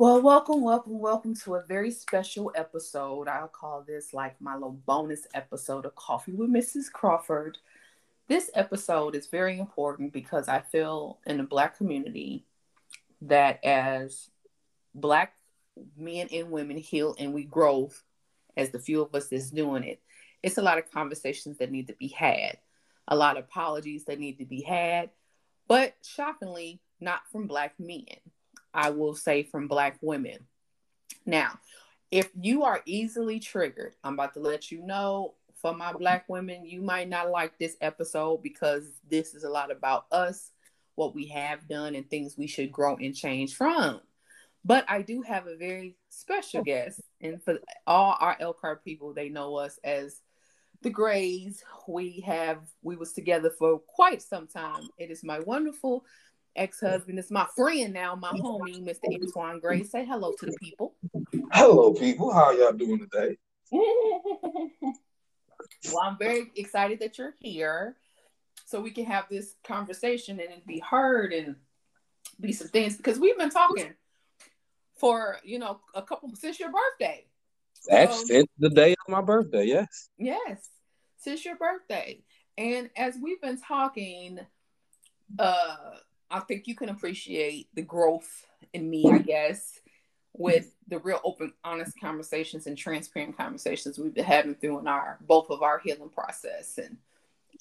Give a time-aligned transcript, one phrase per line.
[0.00, 3.26] Well, welcome, welcome, welcome to a very special episode.
[3.26, 6.84] I'll call this like my little bonus episode of Coffee with Mrs.
[6.92, 7.58] Crawford.
[8.28, 12.44] This episode is very important because I feel in the Black community
[13.22, 14.30] that as
[14.94, 15.34] Black
[15.96, 17.90] men and women heal and we grow,
[18.56, 20.00] as the few of us is doing it,
[20.44, 22.58] it's a lot of conversations that need to be had,
[23.08, 25.10] a lot of apologies that need to be had,
[25.66, 28.04] but shockingly, not from Black men
[28.78, 30.38] I will say from Black women.
[31.26, 31.58] Now,
[32.10, 36.64] if you are easily triggered, I'm about to let you know for my Black women,
[36.64, 40.52] you might not like this episode because this is a lot about us,
[40.94, 44.00] what we have done, and things we should grow and change from.
[44.64, 49.28] But I do have a very special guest, and for all our Elkhart people, they
[49.28, 50.20] know us as
[50.82, 51.64] the Grays.
[51.88, 54.88] We have we was together for quite some time.
[54.98, 56.04] It is my wonderful
[56.56, 59.14] ex-husband is my friend now, my homie, Mr.
[59.14, 59.84] Antoine Gray.
[59.84, 60.94] Say hello to the people.
[61.52, 62.32] Hello, people.
[62.32, 63.36] How y'all doing today?
[63.72, 64.70] well,
[66.02, 67.96] I'm very excited that you're here,
[68.64, 71.56] so we can have this conversation and it be heard and
[72.40, 73.94] be some things because we've been talking
[74.96, 77.24] for you know a couple since your birthday.
[77.86, 79.64] That's so, the day of my birthday.
[79.64, 80.10] Yes.
[80.18, 80.68] Yes,
[81.18, 82.22] since your birthday,
[82.56, 84.40] and as we've been talking,
[85.38, 85.76] uh
[86.30, 89.80] I think you can appreciate the growth in me, I guess,
[90.34, 95.18] with the real open, honest conversations and transparent conversations we've been having through in our
[95.20, 96.98] both of our healing process and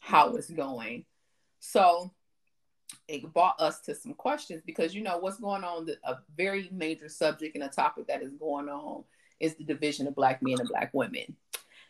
[0.02, 1.06] how it's going.
[1.60, 2.12] So
[3.08, 5.88] it brought us to some questions because you know what's going on.
[6.04, 9.04] A very major subject and a topic that is going on
[9.40, 11.36] is the division of black men and black women.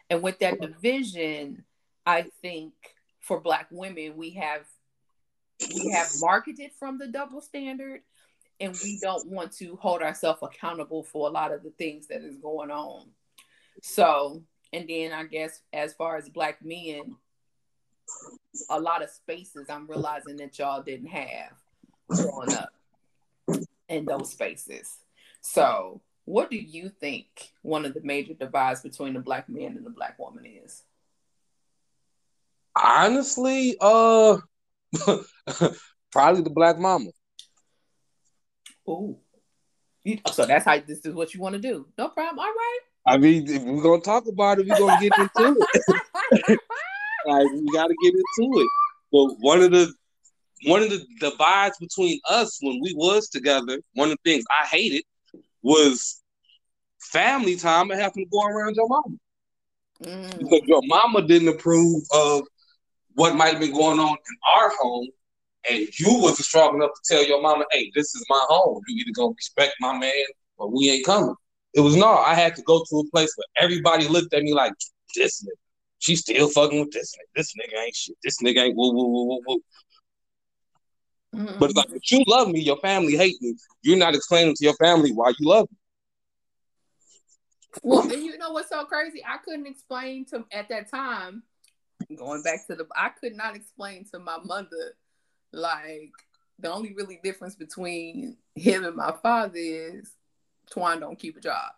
[0.09, 1.63] And with that division,
[2.05, 2.73] I think
[3.19, 4.61] for black women, we have
[5.59, 8.01] we have marketed from the double standard
[8.59, 12.21] and we don't want to hold ourselves accountable for a lot of the things that
[12.21, 13.05] is going on.
[13.81, 14.41] So,
[14.73, 17.15] and then I guess as far as black men,
[18.69, 21.53] a lot of spaces I'm realizing that y'all didn't have
[22.09, 22.69] growing up
[23.89, 24.97] in those spaces.
[25.41, 29.85] So, what do you think one of the major divides between the black man and
[29.85, 30.83] the black woman is?
[32.75, 34.37] Honestly, uh
[36.11, 37.09] Probably the black mama.
[38.87, 39.19] Oh,
[40.31, 41.87] so that's how this is what you want to do.
[41.97, 42.39] No problem.
[42.39, 42.79] All right.
[43.05, 46.59] I mean, if we're gonna talk about it, we're gonna get into it.
[47.25, 48.67] like we gotta get into it.
[49.11, 49.93] But one of the
[50.65, 54.65] one of the divides between us when we was together, one of the things I
[54.65, 55.03] hated
[55.61, 56.21] was
[56.99, 59.15] family time and having to go around your mama.
[60.03, 60.39] Mm.
[60.39, 62.43] Because your mama didn't approve of
[63.17, 65.07] what might have been going on in our home,
[65.67, 68.79] and you wasn't strong enough to tell your mama, "Hey, this is my home.
[68.87, 70.25] You either gonna respect my man
[70.57, 71.33] or we ain't coming."
[71.73, 72.09] It was no.
[72.13, 74.71] I had to go to a place where everybody looked at me like,
[75.15, 75.57] "This nigga,
[75.97, 77.29] she still fucking with this nigga.
[77.35, 78.17] This nigga ain't shit.
[78.23, 79.63] This nigga ain't woo woo woo woo woo."
[81.35, 81.57] Mm-hmm.
[81.57, 83.55] But like, if you love me, your family hate me.
[83.81, 85.77] You're not explaining to your family why you love me.
[87.81, 89.23] Well, and you know what's so crazy?
[89.27, 91.41] I couldn't explain to at that time
[92.15, 94.95] going back to the I could not explain to my mother
[95.51, 96.11] like
[96.59, 100.11] the only really difference between him and my father is
[100.71, 101.71] Twan don't keep a job.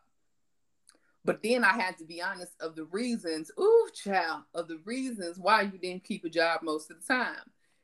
[1.26, 5.38] But then I had to be honest of the reasons, ooh, child, of the reasons
[5.38, 7.36] why you didn't keep a job most of the time.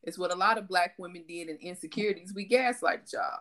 [0.03, 2.33] It's what a lot of black women did in insecurities.
[2.33, 3.39] We gaslight y'all.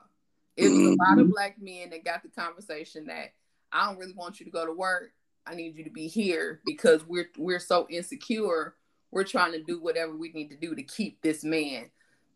[0.56, 1.30] It was a lot of mm-hmm.
[1.30, 3.34] black men that got the conversation that
[3.72, 5.12] I don't really want you to go to work.
[5.46, 8.74] I need you to be here because we're we're so insecure
[9.14, 11.86] we're trying to do whatever we need to do to keep this man.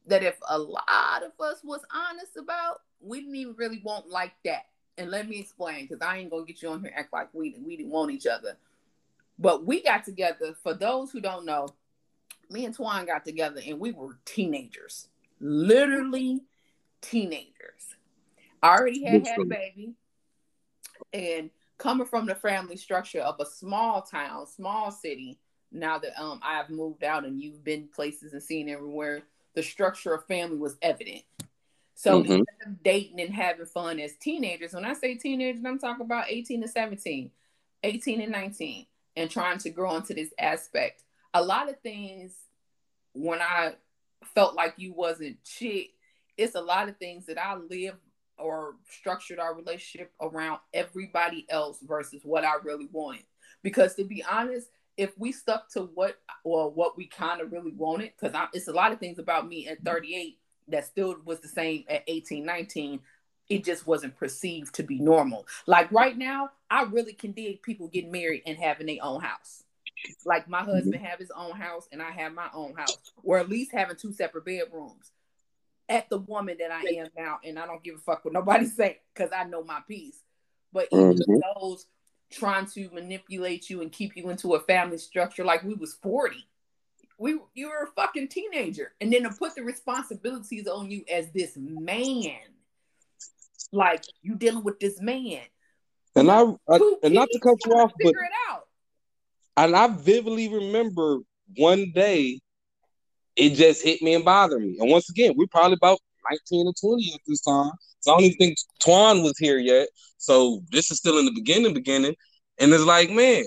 [0.07, 4.33] That if a lot of us was honest about, we didn't even really want like
[4.45, 4.67] that.
[4.97, 7.57] And let me explain, because I ain't gonna get you on here act like we
[7.65, 8.57] we didn't want each other.
[9.39, 10.55] But we got together.
[10.63, 11.69] For those who don't know,
[12.49, 15.09] me and Twine got together, and we were teenagers,
[15.41, 16.41] literally
[17.03, 17.95] teenagers.
[18.63, 19.93] I already had had a baby,
[21.13, 25.39] and coming from the family structure of a small town, small city,
[25.73, 29.23] now that um I've moved out and you've been places and seen everywhere,
[29.55, 31.23] the structure of family was evident.
[31.95, 32.33] So mm-hmm.
[32.33, 36.27] instead of dating and having fun as teenagers, when I say teenagers, I'm talking about
[36.29, 37.31] 18 to 17,
[37.83, 38.87] 18 and 19,
[39.17, 41.03] and trying to grow into this aspect.
[41.35, 42.35] A lot of things
[43.15, 43.73] when I
[44.35, 45.89] felt like you wasn't shit,
[46.37, 47.97] it's a lot of things that I live
[48.39, 53.25] or structured our relationship around everybody else versus what I really wanted.
[53.63, 54.69] Because to be honest,
[54.99, 58.73] if we stuck to what or what we kind of really wanted, because it's a
[58.73, 60.37] lot of things about me at 38
[60.67, 63.01] that still was the same at 18, 19.
[63.49, 65.47] It just wasn't perceived to be normal.
[65.67, 69.63] Like right now, I really can dig people getting married and having their own house.
[70.27, 71.05] Like my husband mm-hmm.
[71.05, 74.13] have his own house and I have my own house, or at least having two
[74.13, 75.13] separate bedrooms.
[75.89, 78.67] At the woman that I am now, and I don't give a fuck what nobody
[78.67, 80.21] say because I know my piece.
[80.71, 81.41] But even mm-hmm.
[81.59, 81.87] those
[82.31, 86.47] trying to manipulate you and keep you into a family structure, like we was forty,
[87.19, 91.31] we you were a fucking teenager, and then to put the responsibilities on you as
[91.33, 92.41] this man,
[93.73, 95.41] like you dealing with this man.
[96.17, 98.15] And I, I and not to cut you off, but
[99.57, 101.19] and I vividly remember
[101.57, 102.41] one day
[103.35, 104.77] it just hit me and bothered me.
[104.81, 107.71] And once again, we're probably about 19 or 20 at this time.
[108.01, 109.89] So I don't even think Twan was here yet.
[110.19, 112.15] So this is still in the beginning, beginning.
[112.59, 113.45] And it's like, man,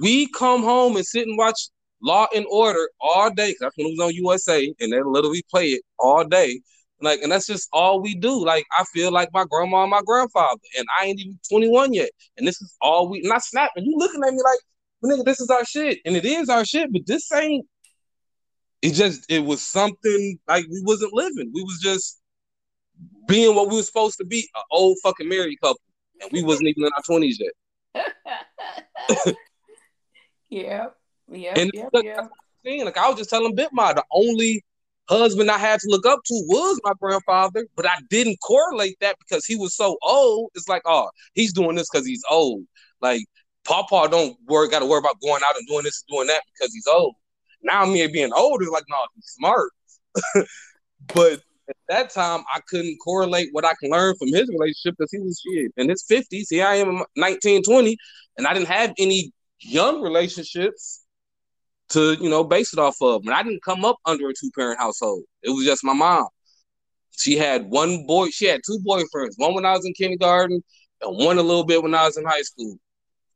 [0.00, 1.68] we come home and sit and watch
[2.02, 3.54] Law and Order all day.
[3.60, 6.60] That's when it was on USA, and they literally play it all day.
[7.00, 8.44] Like, and that's just all we do.
[8.44, 12.10] Like, I feel like my grandma and my grandfather, and I ain't even 21 yet.
[12.36, 13.84] And this is all we not snapping.
[13.84, 14.58] You looking at me like,
[15.18, 15.98] nigga, this is our shit.
[16.04, 17.66] And it is our shit, but this ain't
[18.84, 21.50] it just it was something like we wasn't living.
[21.54, 22.20] We was just
[23.26, 25.80] being what we were supposed to be, an old fucking married couple.
[26.20, 28.04] And we wasn't even in our twenties yet.
[30.50, 30.86] yeah.
[31.28, 31.54] Yeah.
[31.56, 31.88] And yeah,
[32.62, 32.84] yeah.
[32.84, 34.62] Like I was just telling Bitma, the only
[35.08, 39.16] husband I had to look up to was my grandfather, but I didn't correlate that
[39.18, 40.50] because he was so old.
[40.54, 42.64] It's like, oh, he's doing this because he's old.
[43.00, 43.24] Like
[43.64, 46.42] Papa don't worry, got to worry about going out and doing this and doing that
[46.52, 47.14] because he's old.
[47.64, 49.70] Now me being older, like, no, he's smart.
[51.14, 55.10] but at that time, I couldn't correlate what I can learn from his relationship because
[55.10, 56.46] he was shit in his 50s.
[56.50, 57.96] Here I am 19, 20,
[58.36, 61.04] and I didn't have any young relationships
[61.90, 63.22] to, you know, base it off of.
[63.24, 65.24] And I didn't come up under a two parent household.
[65.42, 66.26] It was just my mom.
[67.16, 70.62] She had one boy, she had two boyfriends, one when I was in kindergarten
[71.00, 72.76] and one a little bit when I was in high school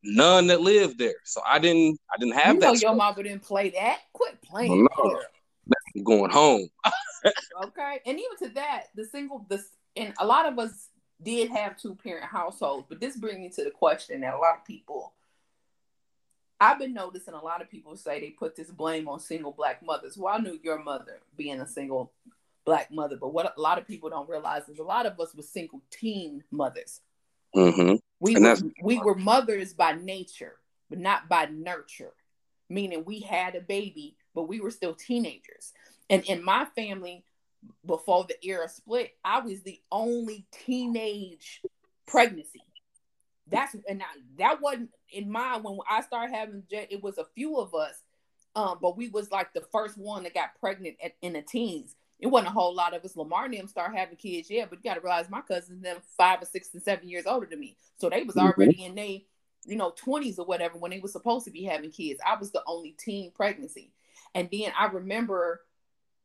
[0.03, 1.15] none that lived there.
[1.25, 2.67] So I didn't I didn't have you that.
[2.75, 3.99] Know your mama didn't play that.
[4.13, 4.89] Quit playing.
[4.97, 5.23] No,
[5.97, 6.69] I'm going home.
[7.65, 8.01] okay.
[8.07, 10.89] And even to that, the single this and a lot of us
[11.23, 14.59] did have two parent households, but this brings me to the question that a lot
[14.59, 15.13] of people
[16.61, 19.83] I've been noticing a lot of people say they put this blame on single black
[19.83, 20.17] mothers.
[20.17, 22.13] Well, I knew your mother being a single
[22.65, 25.35] black mother, but what a lot of people don't realize is a lot of us
[25.35, 27.01] were single teen mothers.
[27.55, 27.95] Mm-hmm.
[28.21, 30.57] We were, we were mothers by nature,
[30.91, 32.13] but not by nurture.
[32.69, 35.73] Meaning we had a baby, but we were still teenagers.
[36.11, 37.25] And in my family,
[37.87, 41.63] before the era split, I was the only teenage
[42.07, 42.63] pregnancy.
[43.51, 44.07] That's and I,
[44.39, 46.89] that wasn't in my when I started having jet.
[46.91, 48.03] it was a few of us,
[48.55, 51.97] um, but we was like the first one that got pregnant at, in the teens
[52.21, 53.17] it wasn't a whole lot of us.
[53.17, 55.99] Lamar and them start having kids, yeah, but you got to realize my cousins them
[56.17, 58.47] five or six and seven years older than me, so they was mm-hmm.
[58.47, 58.87] already mm-hmm.
[58.87, 59.27] in they,
[59.67, 62.21] you know, twenties or whatever when they was supposed to be having kids.
[62.27, 63.93] I was the only teen pregnancy,
[64.35, 65.61] and then I remember,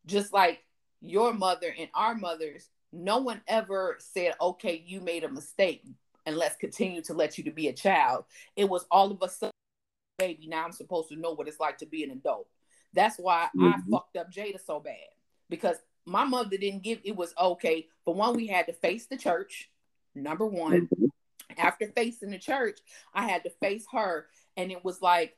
[0.05, 0.63] just like
[0.99, 5.83] your mother and our mothers, no one ever said, "Okay, you made a mistake,
[6.25, 8.25] and let's continue to let you to be a child."
[8.55, 9.51] It was all of a sudden,
[10.17, 10.47] baby.
[10.47, 12.47] Now I'm supposed to know what it's like to be an adult.
[12.93, 13.65] That's why mm-hmm.
[13.67, 15.12] I fucked up Jada so bad
[15.53, 17.85] because my mother didn't give it was okay.
[18.05, 19.69] For one, we had to face the church,
[20.15, 20.89] number one.
[21.59, 22.79] After facing the church,
[23.13, 24.25] I had to face her.
[24.57, 25.37] And it was like,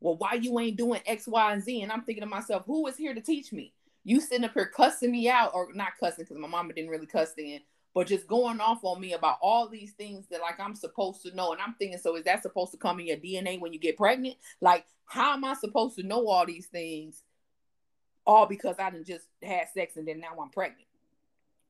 [0.00, 1.82] well, why you ain't doing X, Y, and Z?
[1.82, 3.72] And I'm thinking to myself, who is here to teach me?
[4.02, 7.06] You sitting up here cussing me out, or not cussing because my mama didn't really
[7.06, 7.60] cuss then,
[7.94, 11.36] but just going off on me about all these things that like I'm supposed to
[11.36, 11.52] know.
[11.52, 13.96] And I'm thinking, so is that supposed to come in your DNA when you get
[13.96, 14.34] pregnant?
[14.60, 17.22] Like, how am I supposed to know all these things
[18.26, 20.86] all because I didn't just had sex and then now I'm pregnant.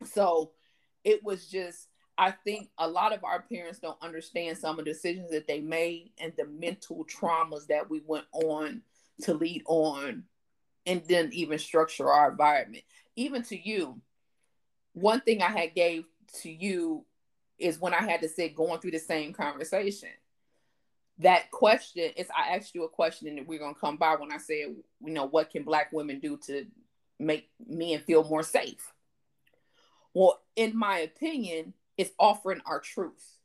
[0.04, 0.52] So
[1.04, 4.90] it was just, I think a lot of our parents don't understand some of the
[4.90, 8.82] decisions that they made and the mental traumas that we went on
[9.22, 10.24] to lead on
[10.86, 12.84] and then even structure our environment.
[13.16, 14.00] Even to you,
[14.92, 16.04] one thing I had gave
[16.42, 17.04] to you
[17.58, 20.10] is when I had to sit going through the same conversation
[21.22, 24.38] that question is I asked you a question and we're gonna come by when I
[24.38, 26.66] said, you know, what can black women do to
[27.18, 28.92] make men feel more safe?
[30.14, 33.38] Well, in my opinion, it's offering our truth.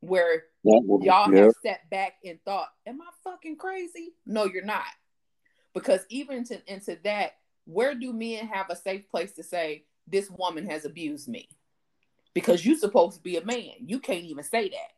[0.00, 1.42] Where y'all yeah.
[1.42, 4.14] have stepped back and thought, Am I fucking crazy?
[4.26, 4.84] No, you're not.
[5.74, 7.32] Because even to, into that,
[7.66, 11.48] where do men have a safe place to say, This woman has abused me?
[12.32, 13.72] Because you're supposed to be a man.
[13.84, 14.92] You can't even say that.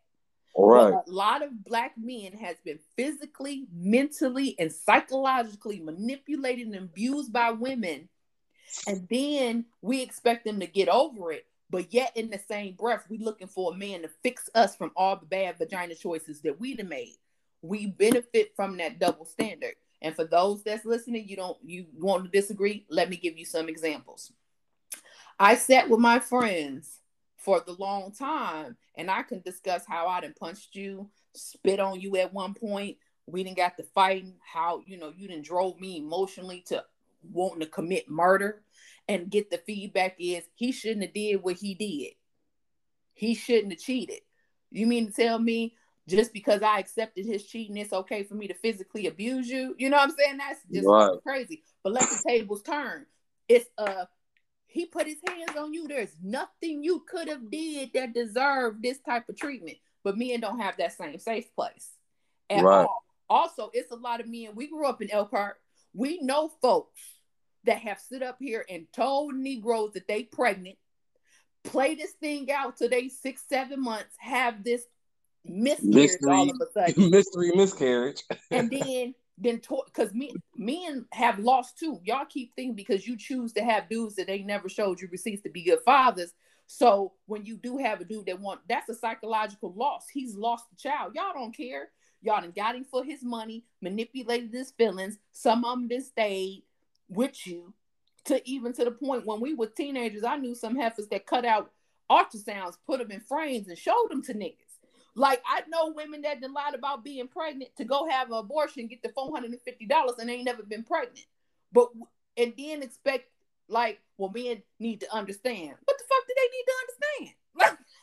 [0.54, 0.94] All right.
[0.94, 7.52] a lot of black men has been physically, mentally, and psychologically manipulated and abused by
[7.52, 8.08] women
[8.86, 11.46] And then we expect them to get over it.
[11.70, 14.92] But yet, in the same breath, we looking for a man to fix us from
[14.96, 17.16] all the bad vagina choices that we have made.
[17.62, 19.74] We benefit from that double standard.
[20.02, 22.86] And for those that's listening, you don't you want to disagree?
[22.90, 24.32] Let me give you some examples.
[25.38, 27.00] I sat with my friends
[27.44, 32.00] for the long time, and I can discuss how I done punched you, spit on
[32.00, 32.96] you at one point.
[33.26, 36.84] We didn't got to fighting, how you know you didn't drove me emotionally to
[37.30, 38.62] wanting to commit murder
[39.08, 42.14] and get the feedback is he shouldn't have did what he did.
[43.14, 44.20] He shouldn't have cheated.
[44.70, 45.74] You mean to tell me
[46.08, 49.74] just because I accepted his cheating, it's okay for me to physically abuse you?
[49.78, 50.38] You know what I'm saying?
[50.38, 51.18] That's just right.
[51.22, 51.62] crazy.
[51.82, 53.06] But let the tables turn.
[53.48, 54.06] It's uh
[54.72, 55.86] he put his hands on you.
[55.86, 59.76] There's nothing you could have did that deserved this type of treatment.
[60.02, 61.90] But men don't have that same safe place
[62.50, 62.82] at right.
[62.82, 63.04] all.
[63.28, 64.50] Also, it's a lot of men.
[64.54, 65.56] We grew up in Elkhart.
[65.94, 67.00] We know folks
[67.64, 70.76] that have stood up here and told Negroes that they pregnant,
[71.64, 74.82] play this thing out till they six, seven months, have this
[75.44, 77.10] miscarriage mystery, all of a sudden.
[77.10, 78.22] Mystery miscarriage.
[78.50, 82.00] and then then because me men have lost too.
[82.04, 85.42] Y'all keep thinking because you choose to have dudes that they never showed you receipts
[85.42, 86.32] to be good fathers.
[86.66, 90.06] So when you do have a dude that want that's a psychological loss.
[90.08, 91.14] He's lost the child.
[91.14, 91.88] Y'all don't care.
[92.22, 95.18] Y'all done got him for his money, manipulated his feelings.
[95.32, 96.62] Some of them just stayed
[97.08, 97.74] with you
[98.24, 101.44] to even to the point when we were teenagers, I knew some heifers that cut
[101.44, 101.72] out
[102.10, 104.71] ultrasounds, put them in frames, and showed them to niggas.
[105.14, 109.02] Like I know women that lied about being pregnant to go have an abortion, get
[109.02, 111.26] the four hundred and fifty dollars, and ain't never been pregnant.
[111.72, 111.88] But
[112.36, 113.26] and then expect
[113.68, 115.74] like, well, men need to understand.
[115.84, 117.36] What the fuck do they need to understand?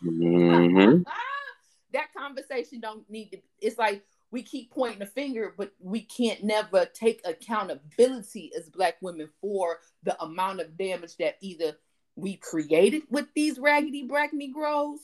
[0.06, 1.02] mm-hmm.
[1.94, 3.38] that conversation don't need to.
[3.60, 8.98] It's like we keep pointing a finger, but we can't never take accountability as black
[9.02, 11.78] women for the amount of damage that either
[12.16, 15.00] we created with these raggedy black Negroes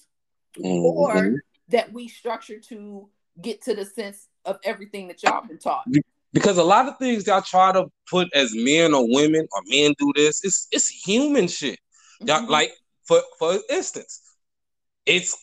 [0.57, 0.85] mm-hmm.
[0.85, 3.09] or that we structure to
[3.41, 5.85] get to the sense of everything that y'all been taught.
[6.33, 9.93] Because a lot of things y'all try to put as men or women or men
[9.97, 11.79] do this, it's it's human shit.
[12.21, 12.51] Y'all mm-hmm.
[12.51, 12.71] like
[13.05, 14.21] for for instance,
[15.05, 15.35] it's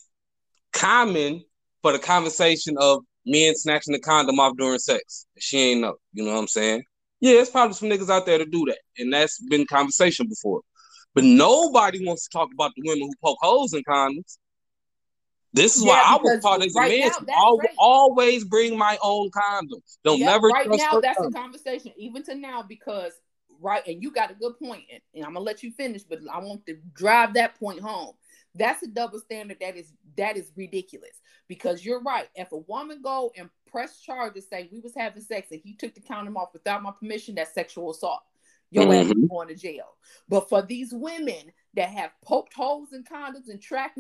[0.73, 1.45] common
[1.83, 5.27] for the conversation of men snatching the condom off during sex.
[5.39, 5.95] She ain't know.
[6.13, 6.83] You know what I'm saying?
[7.21, 8.79] Yeah, it's probably some niggas out there to do that.
[8.99, 10.61] And that's been conversation before.
[11.15, 14.39] But nobody wants to talk about the women who poke holes in condoms.
[15.53, 17.69] This is yeah, why I was taught as a man right.
[17.79, 19.81] always bring my own condom.
[20.03, 21.35] Don't yeah, never right now that's condom.
[21.35, 23.13] a conversation, even to now, because
[23.61, 26.21] right, and you got a good point, and, and I'm gonna let you finish, but
[26.33, 28.15] I want to drive that point home.
[28.55, 32.29] That's a double standard that is that is ridiculous because you're right.
[32.35, 35.95] If a woman go and press charges, say we was having sex and he took
[35.95, 38.21] the condom off without my permission, that's sexual assault.
[38.71, 39.11] Your mm-hmm.
[39.11, 39.97] ass is going to jail.
[40.29, 43.99] But for these women that have poked holes in condoms and tracked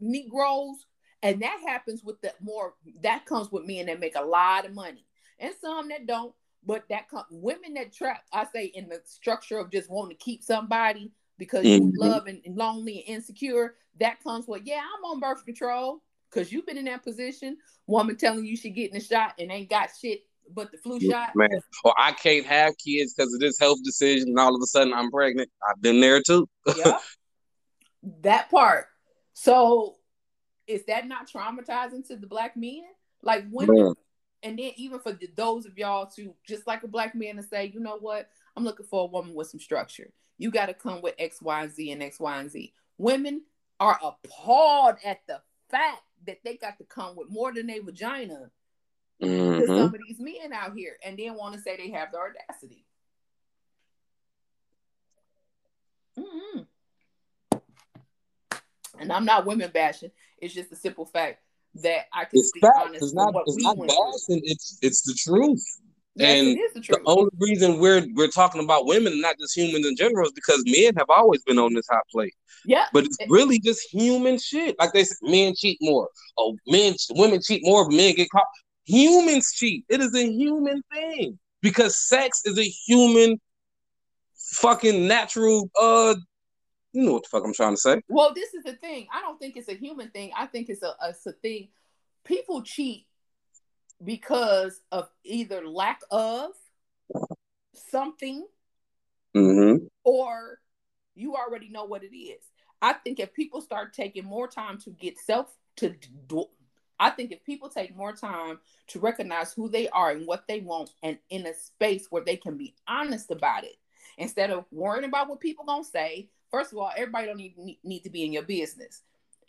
[0.00, 0.86] Negroes,
[1.24, 4.74] and that happens with the more that comes with men that make a lot of
[4.74, 5.04] money,
[5.38, 6.34] and some that don't.
[6.66, 10.24] But that com- women that trap, I say, in the structure of just wanting to
[10.24, 11.88] keep somebody because mm-hmm.
[11.88, 16.50] you love and, lonely and insecure, that comes with, yeah, I'm on birth control because
[16.50, 17.58] you've been in that position.
[17.86, 21.34] Woman telling you she getting a shot and ain't got shit but the flu shot.
[21.34, 21.48] Man,
[21.84, 24.92] or I can't have kids because of this health decision, and all of a sudden
[24.92, 25.50] I'm pregnant.
[25.68, 26.48] I've been there too.
[26.76, 26.98] yeah,
[28.22, 28.86] that part.
[29.32, 29.96] So,
[30.66, 32.82] is that not traumatizing to the black men?
[33.22, 33.94] Like women, man.
[34.42, 37.42] and then even for the, those of y'all to just like a black man to
[37.42, 40.10] say, you know what, I'm looking for a woman with some structure.
[40.38, 42.72] You got to come with X, Y, and Z and X, Y, and Z.
[42.98, 43.42] Women
[43.80, 45.40] are appalled at the
[45.70, 48.50] fact that they got to come with more than a vagina
[49.22, 49.60] mm-hmm.
[49.60, 52.18] to some of these men out here and then want to say they have the
[52.18, 52.84] audacity.
[56.18, 56.60] Mm-hmm.
[58.98, 60.12] And I'm not women bashing.
[60.44, 61.38] It's just a simple fact
[61.76, 62.76] that I can it's speak fact.
[62.78, 64.42] honest it's not, it's not bashing.
[64.44, 65.64] It's it's the truth.
[66.16, 66.98] Yes, and the, truth.
[67.02, 70.62] the, only reason we're we're talking about women, not just humans in general, is because
[70.66, 72.34] men have always been on this hot plate.
[72.66, 74.76] Yeah, but it's really just human shit.
[74.78, 76.08] Like they said, men cheat more.
[76.36, 77.88] Oh, men, women cheat more.
[77.88, 78.44] Men get caught.
[78.84, 79.86] Humans cheat.
[79.88, 83.40] It is a human thing because sex is a human,
[84.36, 85.70] fucking natural.
[85.80, 86.16] Uh,
[86.94, 88.00] you know what the fuck I'm trying to say.
[88.08, 89.08] Well, this is the thing.
[89.12, 90.30] I don't think it's a human thing.
[90.36, 91.68] I think it's a, it's a thing.
[92.24, 93.06] People cheat
[94.02, 96.52] because of either lack of
[97.90, 98.46] something
[99.36, 99.84] mm-hmm.
[100.04, 100.60] or
[101.16, 102.42] you already know what it is.
[102.80, 105.94] I think if people start taking more time to get self to
[106.28, 106.46] do,
[107.00, 110.60] I think if people take more time to recognize who they are and what they
[110.60, 113.78] want and in a space where they can be honest about it
[114.18, 118.04] Instead of worrying about what people gonna say, first of all, everybody don't need need
[118.04, 119.02] to be in your business,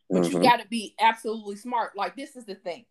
[0.10, 0.38] but mm-hmm.
[0.38, 1.96] you got to be absolutely smart.
[1.96, 2.86] Like this is the thing.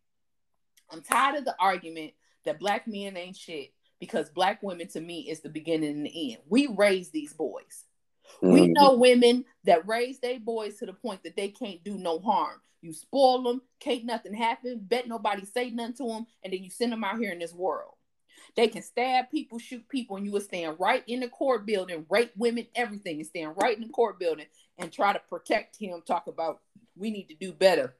[0.90, 2.12] I'm tired of the argument
[2.44, 6.32] that black men ain't shit because black women to me is the beginning and the
[6.32, 6.42] end.
[6.48, 7.84] We raise these boys.
[8.42, 8.52] Mm-hmm.
[8.52, 12.20] We know women that raise their boys to the point that they can't do no
[12.20, 12.60] harm.
[12.82, 16.70] You spoil them, can't nothing happen, bet nobody say nothing to them, and then you
[16.70, 17.94] send them out here in this world.
[18.56, 22.06] They can stab people, shoot people, and you would stand right in the court building,
[22.08, 24.46] rape women, everything, and stand right in the court building
[24.78, 26.02] and try to protect him.
[26.06, 26.60] Talk about
[26.96, 27.96] we need to do better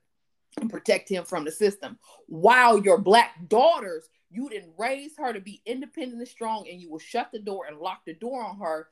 [0.61, 1.99] and protect him from the system.
[2.27, 6.91] While your black daughters, you didn't raise her to be independent and strong, and you
[6.91, 8.89] will shut the door and lock the door on her,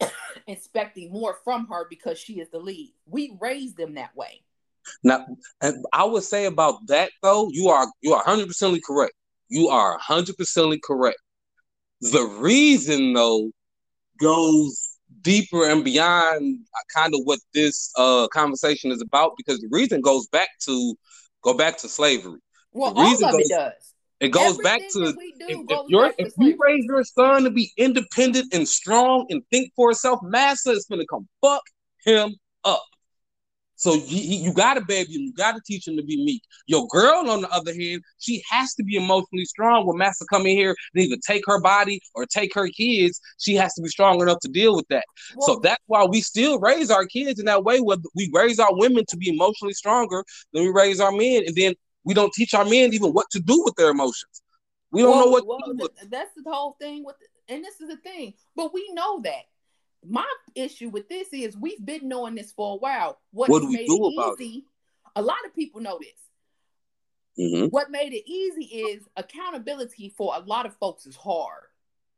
[0.46, 2.94] expecting more from her because she is the lead.
[3.06, 4.42] We raised them that way.
[5.04, 5.26] Now,
[5.92, 9.14] I would say about that though, you are you are hundred percently correct.
[9.52, 11.18] You are 100% correct.
[12.00, 13.50] The reason though
[14.18, 19.68] goes deeper and beyond uh, kind of what this uh, conversation is about because the
[19.70, 20.94] reason goes back to
[21.42, 22.40] go back to slavery.
[22.72, 23.94] Well, the all of goes, it does.
[24.20, 25.14] It goes Everything back to
[25.48, 29.90] if, if, if you raise your son to be independent and strong and think for
[29.90, 31.62] himself, Massa is gonna come fuck
[32.04, 32.82] him up.
[33.82, 35.22] So you, you got to baby him.
[35.22, 36.40] You got to teach him to be meek.
[36.68, 39.88] Your girl, on the other hand, she has to be emotionally strong.
[39.88, 43.56] When Master come in here and either take her body or take her kids, she
[43.56, 45.04] has to be strong enough to deal with that.
[45.34, 47.80] Well, so that's why we still raise our kids in that way.
[47.80, 50.22] Where we raise our women to be emotionally stronger
[50.52, 51.74] than we raise our men, and then
[52.04, 54.42] we don't teach our men even what to do with their emotions.
[54.92, 55.44] We don't well, know what.
[55.44, 57.16] Well, that's the whole thing with,
[57.48, 58.34] and this is the thing.
[58.54, 59.42] But we know that
[60.06, 63.18] my issue with this is we've been knowing this for a while.
[63.30, 64.64] What, what do we do about easy, it?
[65.16, 66.18] A lot of people know this.
[67.38, 67.66] Mm-hmm.
[67.66, 71.62] What made it easy is accountability for a lot of folks is hard.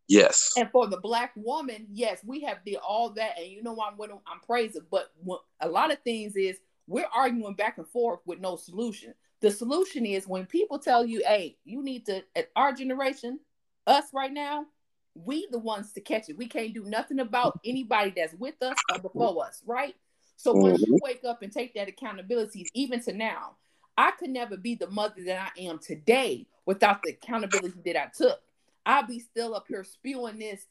[0.08, 0.52] Yes.
[0.56, 3.96] And for the black woman, yes, we have did all that, and you know I'm
[3.96, 4.82] with them, I'm praising.
[4.90, 5.12] But
[5.60, 9.14] a lot of things is we're arguing back and forth with no solution.
[9.40, 13.40] The solution is when people tell you, "Hey, you need to," at our generation,
[13.86, 14.66] us right now,
[15.14, 16.36] we the ones to catch it.
[16.36, 19.94] We can't do nothing about anybody that's with us or before us, right?
[20.36, 21.04] So once you mm-hmm.
[21.04, 23.56] wake up and take that accountability, even to now,
[23.96, 28.10] I could never be the mother that I am today without the accountability that I
[28.14, 28.40] took.
[28.84, 30.66] I'll be still up here spewing this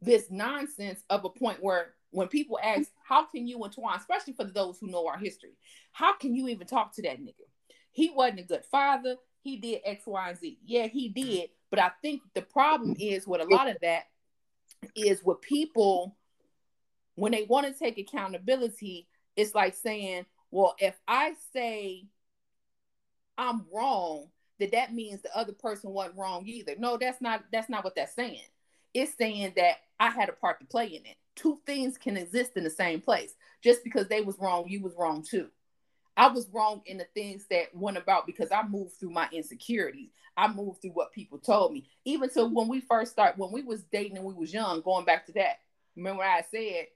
[0.00, 4.44] this nonsense of a point where when people ask, how can you entwine, especially for
[4.44, 5.56] those who know our history,
[5.92, 7.46] how can you even talk to that nigga?
[7.90, 9.16] He wasn't a good father.
[9.40, 10.58] He did X, Y, and Z.
[10.64, 11.50] Yeah, he did.
[11.74, 13.02] But I think the problem mm-hmm.
[13.02, 14.04] is with a lot of that
[14.94, 16.16] is with people
[17.16, 22.04] when they want to take accountability, it's like saying, well, if I say
[23.36, 24.28] I'm wrong,
[24.60, 26.76] that that means the other person wasn't wrong either.
[26.78, 28.46] No, that's not that's not what that's saying.
[28.94, 31.16] It's saying that I had a part to play in it.
[31.34, 33.34] Two things can exist in the same place.
[33.64, 35.48] Just because they was wrong, you was wrong too.
[36.16, 40.10] I was wrong in the things that went about because I moved through my insecurities.
[40.36, 41.84] I moved through what people told me.
[42.04, 45.04] Even to when we first started, when we was dating and we was young, going
[45.04, 45.60] back to that.
[45.96, 46.86] Remember I said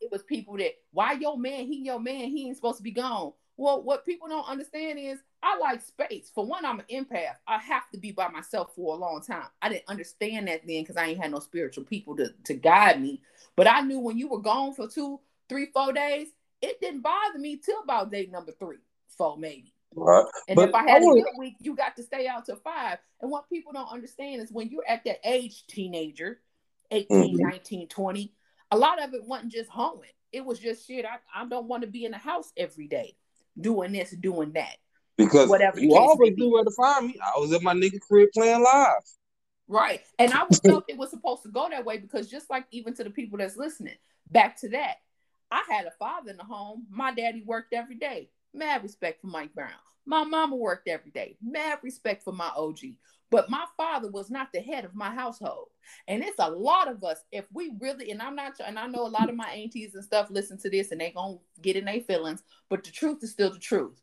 [0.00, 2.90] it was people that why your man, he your man, he ain't supposed to be
[2.90, 3.32] gone.
[3.56, 6.30] Well, what people don't understand is I like space.
[6.34, 7.36] For one, I'm an empath.
[7.46, 9.46] I have to be by myself for a long time.
[9.60, 13.00] I didn't understand that then because I ain't had no spiritual people to, to guide
[13.00, 13.20] me.
[13.56, 16.28] But I knew when you were gone for two, three, four days,
[16.60, 18.78] it didn't bother me till about day number three,
[19.16, 19.72] four maybe.
[19.94, 20.24] Right.
[20.48, 22.56] And but if I had I a good week, you got to stay out till
[22.56, 22.98] five.
[23.20, 26.40] And what people don't understand is when you're at that age, teenager,
[26.90, 27.48] 18, mm-hmm.
[27.48, 28.32] 19, 20,
[28.70, 30.10] a lot of it wasn't just hoeing.
[30.30, 31.06] It was just shit.
[31.06, 33.16] I, I don't want to be in the house every day
[33.58, 34.76] doing this, doing that.
[35.16, 37.18] Because whatever you always knew where to find me.
[37.20, 39.02] I was at my nigga crib playing live.
[39.66, 40.00] Right.
[40.18, 43.04] And I felt it was supposed to go that way because just like even to
[43.04, 43.96] the people that's listening,
[44.30, 44.96] back to that,
[45.50, 46.86] I had a father in the home.
[46.90, 48.30] My daddy worked every day.
[48.54, 49.70] Mad respect for Mike Brown.
[50.06, 51.36] My mama worked every day.
[51.42, 52.78] Mad respect for my OG.
[53.30, 55.68] But my father was not the head of my household.
[56.06, 59.06] And it's a lot of us, if we really, and I'm not, and I know
[59.06, 61.84] a lot of my aunties and stuff listen to this and they gonna get in
[61.84, 64.00] their feelings, but the truth is still the truth.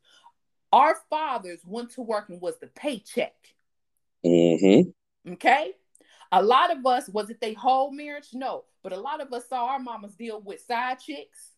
[0.72, 3.34] Our fathers went to work and was the paycheck.
[4.24, 5.32] Mm-hmm.
[5.34, 5.72] Okay.
[6.36, 8.28] A lot of us, was it they whole marriage?
[8.34, 8.65] No.
[8.84, 11.52] But a lot of us saw our mamas deal with side chicks,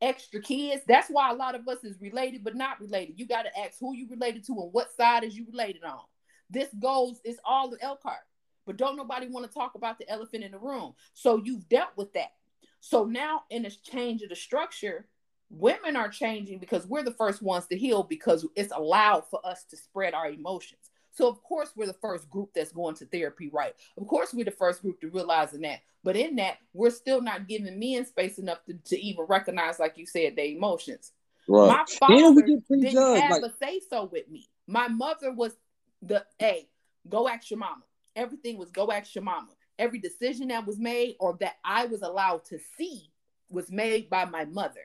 [0.00, 0.80] extra kids.
[0.88, 3.18] That's why a lot of us is related but not related.
[3.18, 6.00] You got to ask who you related to and what side is you related on.
[6.48, 8.24] This goes, it's all the Elkhart.
[8.64, 10.94] But don't nobody want to talk about the elephant in the room.
[11.12, 12.32] So you've dealt with that.
[12.80, 15.06] So now in this change of the structure,
[15.50, 19.64] women are changing because we're the first ones to heal because it's allowed for us
[19.64, 20.87] to spread our emotions.
[21.18, 23.74] So of course we're the first group that's going to therapy, right?
[23.96, 25.80] Of course we're the first group to realizing that.
[26.04, 29.98] But in that, we're still not giving men space enough to, to even recognize, like
[29.98, 31.10] you said, their emotions.
[31.48, 31.66] Right.
[31.66, 33.42] My father didn't have like...
[33.42, 34.48] a say so with me.
[34.68, 35.56] My mother was
[36.02, 36.68] the a
[37.08, 37.82] go ask your mama.
[38.14, 39.48] Everything was go ask your mama.
[39.76, 43.10] Every decision that was made or that I was allowed to see
[43.50, 44.82] was made by my mother.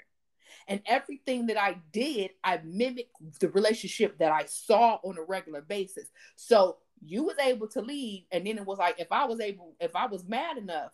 [0.67, 5.61] And everything that I did, I mimicked the relationship that I saw on a regular
[5.61, 6.09] basis.
[6.35, 9.75] So you was able to leave, and then it was like if I was able,
[9.79, 10.91] if I was mad enough,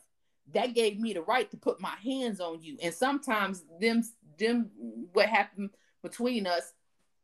[0.53, 2.77] that gave me the right to put my hands on you.
[2.81, 4.03] And sometimes them,
[4.37, 4.71] them,
[5.13, 5.69] what happened
[6.01, 6.73] between us,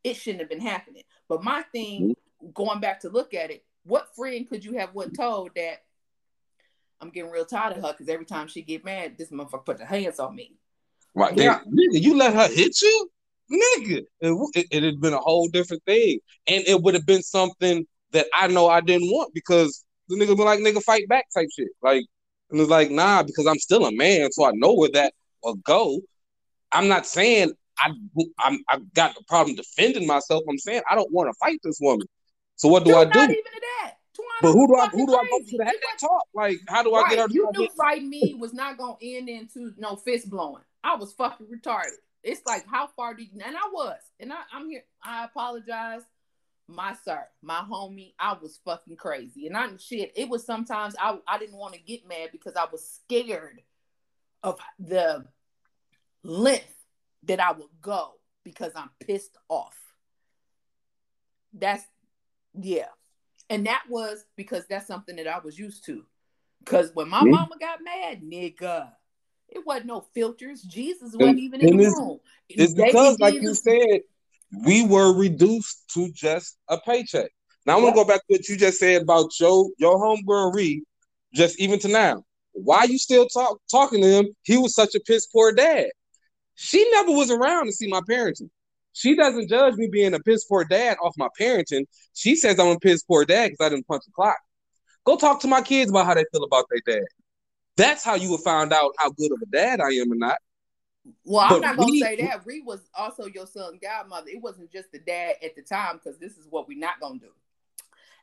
[0.03, 1.03] it shouldn't have been happening.
[1.27, 2.51] But my thing, mm-hmm.
[2.53, 5.84] going back to look at it, what friend could you have went told that
[7.01, 9.79] I'm getting real tired of her because every time she get mad, this motherfucker put
[9.79, 10.53] her hands on me.
[11.15, 11.36] Right.
[11.36, 11.60] Yeah.
[11.62, 13.10] nigga, you let her hit you?
[13.51, 14.04] Nigga.
[14.19, 16.19] It, it, it had been a whole different thing.
[16.47, 20.36] And it would have been something that I know I didn't want because the nigga
[20.38, 21.69] be like, nigga, fight back type shit.
[21.82, 22.06] Like,
[22.51, 25.56] and it's like, nah, because I'm still a man, so I know where that will
[25.56, 25.99] go.
[26.71, 27.91] I'm not saying I
[28.39, 30.43] I'm, I got a problem defending myself.
[30.49, 32.08] I'm saying I don't want to fight this woman.
[32.56, 33.19] So what do Dude, I do?
[33.19, 33.93] Even that.
[34.41, 36.23] But who do I who do I go to to have that talk?
[36.34, 37.10] Like, how do I right.
[37.10, 37.28] get her?
[37.30, 40.63] You knew fighting me was not gonna end into no fist blowing.
[40.85, 41.97] I was fucking retarded.
[42.23, 43.99] It's like how far do you and I was.
[44.19, 44.83] And I, I'm here.
[45.03, 46.01] I apologize.
[46.67, 49.45] My sir, my homie, I was fucking crazy.
[49.45, 52.65] And I'm shit, it was sometimes I, I didn't want to get mad because I
[52.71, 53.61] was scared
[54.41, 55.25] of the
[56.23, 56.73] length
[57.23, 59.77] that I would go because I'm pissed off.
[61.53, 61.83] That's
[62.53, 62.87] yeah.
[63.49, 66.03] And that was because that's something that I was used to.
[66.59, 67.31] Because when my mm-hmm.
[67.31, 68.89] mama got mad, nigga,
[69.49, 70.62] it wasn't no filters.
[70.62, 72.19] Jesus wasn't even in the room.
[72.49, 74.01] It's because, like you said,
[74.65, 77.31] we were reduced to just a paycheck.
[77.65, 80.84] Now I'm gonna go back to what you just said about your your homegirl Reed,
[81.34, 82.23] just even to now.
[82.53, 84.27] Why you still talk talking to him?
[84.43, 85.88] He was such a piss poor dad.
[86.55, 88.49] She never was around to see my parenting.
[88.93, 91.86] She doesn't judge me being a piss poor dad off my parenting.
[92.13, 94.38] She says I'm a piss poor dad because I didn't punch the clock.
[95.05, 97.05] Go talk to my kids about how they feel about their dad.
[97.77, 100.38] That's how you will find out how good of a dad I am or not.
[101.23, 102.45] Well, but I'm not gonna say that.
[102.45, 104.29] Reed was also your son's godmother.
[104.29, 107.19] It wasn't just the dad at the time, because this is what we're not gonna
[107.19, 107.31] do.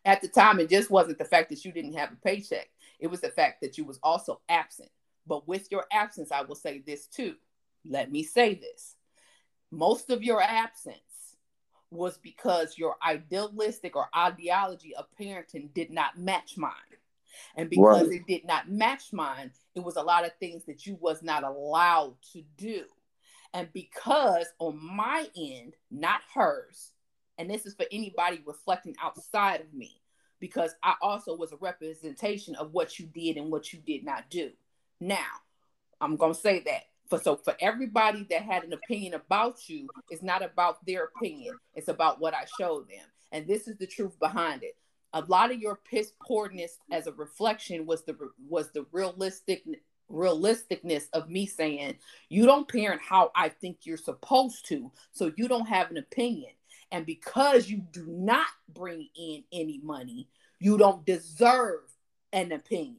[0.05, 2.69] At the time, it just wasn't the fact that you didn't have a paycheck.
[2.99, 4.91] It was the fact that you was also absent.
[5.27, 7.37] But with your absence, I will say this too.
[7.85, 8.97] Let me say this.
[9.71, 10.99] Most of your absence
[11.91, 16.73] was because your idealistic or ideology of parenting did not match mine.
[17.57, 18.21] And because right.
[18.21, 21.45] it did not match mine, it was a lot of things that you was not
[21.45, 22.85] allowed to do.
[23.55, 26.93] And because on my end, not hers,
[27.39, 30.01] and this is for anybody reflecting outside of me,
[30.41, 34.29] because I also was a representation of what you did and what you did not
[34.31, 34.51] do.
[35.01, 35.27] Now,
[36.01, 36.83] I'm going to say that.
[37.09, 41.57] For, so for everybody that had an opinion about you, it's not about their opinion.
[41.75, 43.05] It's about what I showed them.
[43.33, 44.77] And this is the truth behind it
[45.13, 48.17] a lot of your piss poorness as a reflection was the
[48.49, 49.65] was the realistic
[50.11, 51.97] realisticness of me saying
[52.29, 56.51] you don't parent how I think you're supposed to, so you don't have an opinion.
[56.91, 60.29] And because you do not bring in any money,
[60.61, 61.81] you don't deserve
[62.33, 62.99] an opinion.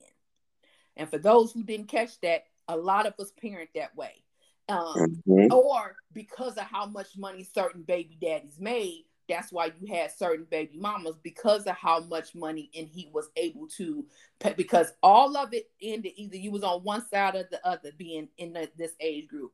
[0.98, 4.24] And for those who didn't catch that, a lot of us parent that way.
[4.70, 5.54] Um, mm-hmm.
[5.54, 10.46] Or because of how much money certain baby daddies made, that's why you had certain
[10.50, 14.06] baby mamas because of how much money and he was able to
[14.40, 17.92] pay because all of it ended either you was on one side or the other
[17.98, 19.52] being in the, this age group.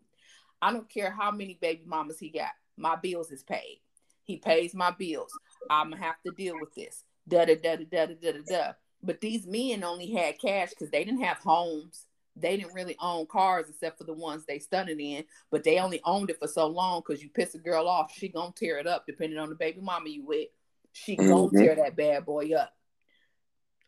[0.62, 3.82] I don't care how many baby mamas he got my bills is paid.
[4.24, 5.32] He pays my bills.
[5.70, 7.04] I'm gonna have to deal with this.
[7.28, 8.72] Da da da da da da da da.
[9.04, 13.26] But these men only had cash because they didn't have homes they didn't really own
[13.26, 16.68] cars except for the ones they stunted in, but they only owned it for so
[16.68, 19.56] long because you piss a girl off, she gonna tear it up depending on the
[19.56, 20.48] baby mama you with.
[20.94, 21.58] She gonna mm-hmm.
[21.58, 22.74] tear that bad boy up.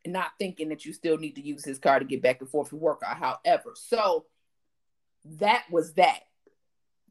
[0.06, 2.70] Not thinking that you still need to use his car to get back and forth
[2.70, 3.74] to work or however.
[3.76, 4.26] So
[5.26, 6.20] that was that.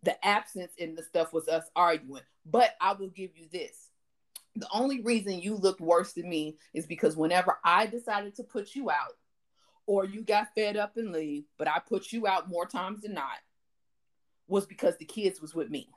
[0.02, 2.22] The absence in the stuff was us arguing.
[2.44, 3.90] But I will give you this.
[4.56, 8.74] The only reason you looked worse than me is because whenever I decided to put
[8.74, 9.16] you out,
[9.90, 13.12] or you got fed up and leave, but I put you out more times than
[13.12, 13.26] not,
[14.46, 15.88] was because the kids was with me.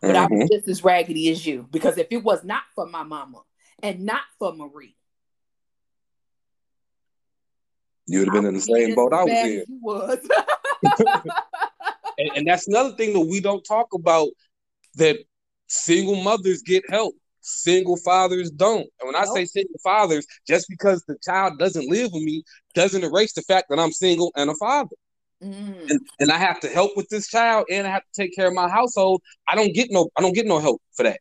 [0.00, 0.32] But mm-hmm.
[0.32, 1.68] I was just as raggedy as you.
[1.70, 3.42] Because if it was not for my mama
[3.82, 4.96] and not for Marie,
[8.06, 9.64] you would have been in the same boat I was in.
[9.82, 10.18] Was.
[12.16, 14.28] and, and that's another thing that we don't talk about
[14.94, 15.18] that
[15.68, 17.14] single mothers get help.
[17.42, 18.88] Single fathers don't.
[19.00, 19.22] And when nope.
[19.22, 22.42] I say single fathers, just because the child doesn't live with me
[22.74, 24.96] doesn't erase the fact that I'm single and a father.
[25.42, 25.90] Mm.
[25.90, 28.46] And, and I have to help with this child and I have to take care
[28.46, 29.22] of my household.
[29.48, 31.20] I don't get no I don't get no help for that.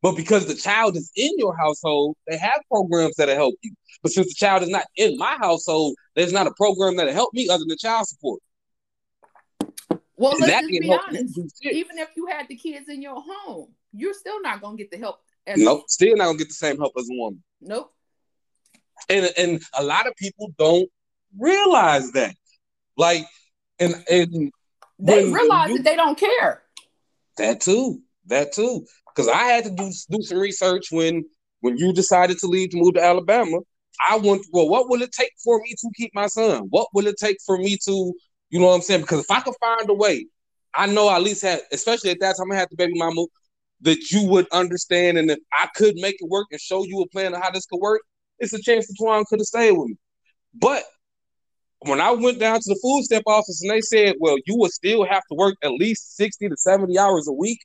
[0.00, 3.74] But because the child is in your household, they have programs that'll help you.
[4.00, 7.34] But since the child is not in my household, there's not a program that'll help
[7.34, 8.40] me other than child support.
[10.16, 11.38] Well, let's just be honest.
[11.62, 14.98] Even if you had the kids in your home, you're still not gonna get the
[14.98, 15.20] help.
[15.56, 17.42] Nope, still not gonna get the same help as a woman.
[17.60, 17.92] Nope.
[19.08, 20.88] And and a lot of people don't
[21.38, 22.34] realize that.
[22.96, 23.26] Like,
[23.78, 24.52] and and
[24.98, 26.62] they realize you, that they don't care.
[27.36, 28.02] That too.
[28.26, 28.84] That too
[29.18, 31.24] because I had to do do some research when
[31.60, 33.58] when you decided to leave to move to Alabama.
[34.08, 36.68] I want well, what will it take for me to keep my son?
[36.70, 38.14] What will it take for me to,
[38.50, 39.00] you know what I'm saying?
[39.00, 40.26] Because if I can find a way,
[40.72, 43.24] I know I at least had, especially at that time, I had the baby mama
[43.82, 47.08] that you would understand, and if I could make it work and show you a
[47.08, 48.02] plan of how this could work,
[48.38, 49.96] it's a chance that Twan could have stayed with me.
[50.54, 50.84] But
[51.80, 54.72] when I went down to the food stamp office and they said, well, you would
[54.72, 57.60] still have to work at least 60 to 70 hours a week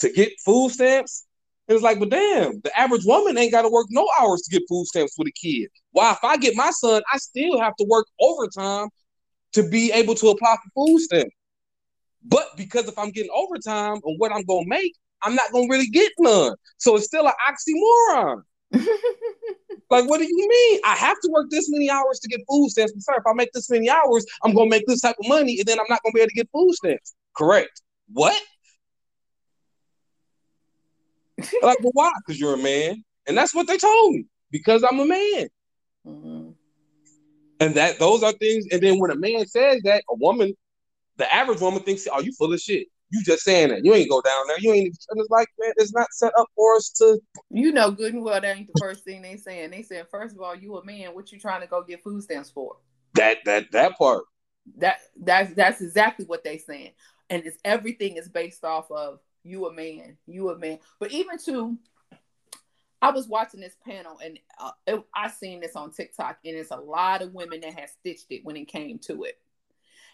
[0.00, 1.26] to get food stamps.
[1.68, 4.56] It was like, but damn, the average woman ain't got to work no hours to
[4.56, 5.68] get food stamps with a kid.
[5.90, 8.88] Why, if I get my son, I still have to work overtime
[9.54, 11.34] to be able to apply for food stamps.
[12.24, 14.94] But because if I'm getting overtime on what I'm gonna make,
[15.26, 16.54] I'm not gonna really get none.
[16.78, 18.42] So it's still an oxymoron.
[19.90, 20.80] like, what do you mean?
[20.84, 22.92] I have to work this many hours to get food stamps.
[22.98, 25.66] Sir, if I make this many hours, I'm gonna make this type of money, and
[25.66, 27.16] then I'm not gonna be able to get food stamps.
[27.36, 27.82] Correct.
[28.12, 28.40] What?
[31.62, 32.12] like, well, why?
[32.24, 34.26] Because you're a man, and that's what they told me.
[34.52, 35.48] Because I'm a man.
[36.06, 36.50] Mm-hmm.
[37.58, 38.66] And that those are things.
[38.70, 40.54] And then when a man says that, a woman,
[41.16, 42.86] the average woman thinks, "Oh, you full of shit.
[43.10, 43.84] You just saying that.
[43.84, 44.58] You ain't go down there.
[44.58, 47.20] You ain't." And it's like, man, it's not set up for us to.
[47.50, 49.70] You know good and well that ain't the first thing they saying.
[49.70, 51.14] They said, first of all, you a man.
[51.14, 52.76] What you trying to go get food stamps for?
[53.14, 54.24] That that that part.
[54.78, 56.90] That that's that's exactly what they saying,
[57.30, 60.78] and it's everything is based off of you a man, you a man.
[60.98, 61.78] But even to,
[63.00, 66.70] I was watching this panel and uh, it, I seen this on TikTok, and it's
[66.70, 69.38] a lot of women that had stitched it when it came to it.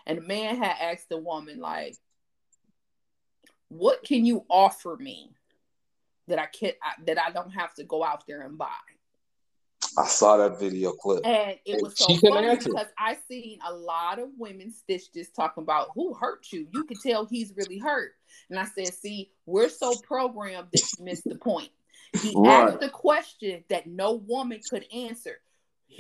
[0.07, 1.97] And the man had asked the woman like,
[3.73, 5.35] "What can you offer me
[6.29, 8.69] that I can I, that I don't have to go out there and buy?"
[9.99, 11.27] I saw that video clip.
[11.27, 15.63] And it was so funny because I seen a lot of women stitch this talking
[15.63, 16.67] about who hurt you.
[16.73, 18.13] You could tell he's really hurt.
[18.49, 21.69] And I said, see, we're so programmed that you missed the point.
[22.23, 22.69] He right.
[22.69, 25.41] asked a question that no woman could answer.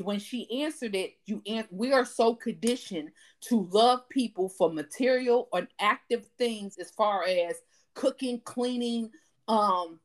[0.00, 3.10] When she answered it, you an- we are so conditioned
[3.48, 7.56] to love people for material or active things as far as
[7.94, 9.10] cooking, cleaning,
[9.48, 10.00] um,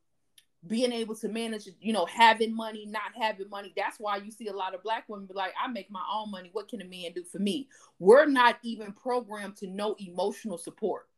[0.66, 3.72] being able to manage, you know, having money, not having money.
[3.76, 6.30] That's why you see a lot of black women be like, I make my own
[6.30, 6.50] money.
[6.52, 7.68] What can a man do for me?
[7.98, 11.08] We're not even programmed to know emotional support.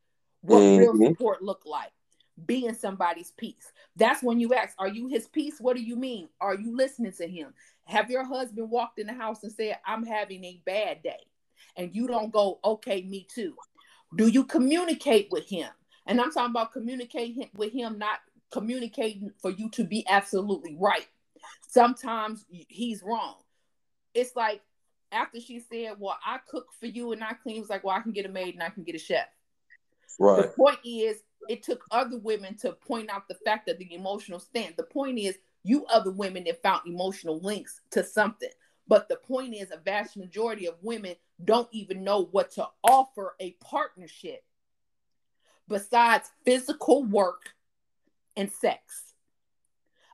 [0.42, 0.98] What mm-hmm.
[0.98, 1.90] real support look like?
[2.46, 3.72] Being somebody's peace.
[3.96, 5.56] That's when you ask, Are you his peace?
[5.60, 6.28] What do you mean?
[6.40, 7.52] Are you listening to him?
[7.84, 11.26] Have your husband walked in the house and said, I'm having a bad day?
[11.76, 13.54] And you don't go, Okay, me too.
[14.16, 15.68] Do you communicate with him?
[16.06, 18.18] And I'm talking about communicating with him, not
[18.50, 21.06] communicating for you to be absolutely right.
[21.68, 23.36] Sometimes he's wrong.
[24.14, 24.60] It's like
[25.12, 27.96] after she said, Well, I cook for you and I clean, it was like, Well,
[27.96, 29.26] I can get a maid and I can get a chef.
[30.18, 30.42] Right.
[30.42, 34.38] The point is, it took other women to point out the fact that the emotional
[34.38, 34.74] stand.
[34.76, 38.50] The point is, you other women that found emotional links to something.
[38.88, 43.34] But the point is, a vast majority of women don't even know what to offer
[43.40, 44.42] a partnership
[45.68, 47.54] besides physical work
[48.36, 49.14] and sex.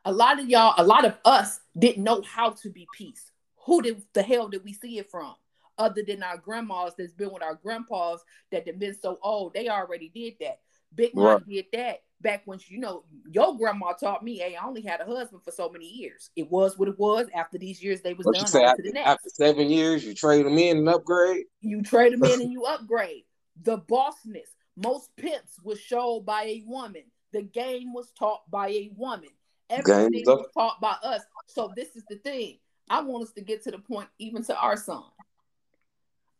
[0.05, 3.33] A lot of y'all, a lot of us didn't know how to be peace.
[3.65, 5.35] Who did the hell did we see it from?
[5.79, 9.69] Other than our grandmas that's been with our grandpas that have been so old, they
[9.69, 10.61] already did that.
[10.97, 11.49] Big Mom right.
[11.49, 14.39] did that back when you know your grandma taught me.
[14.39, 16.31] Hey, I only had a husband for so many years.
[16.35, 17.29] It was what it was.
[17.35, 18.47] After these years, they was what done.
[18.47, 21.45] Say, after, after, seven years, you trade them in and upgrade.
[21.61, 23.25] You trade them in and you upgrade.
[23.63, 24.49] The bossness.
[24.77, 27.05] Most pimps was showed by a woman.
[27.33, 29.31] The game was taught by a woman.
[29.71, 31.23] Everything was taught by us.
[31.47, 32.59] So this is the thing.
[32.89, 35.03] I want us to get to the point, even to our son.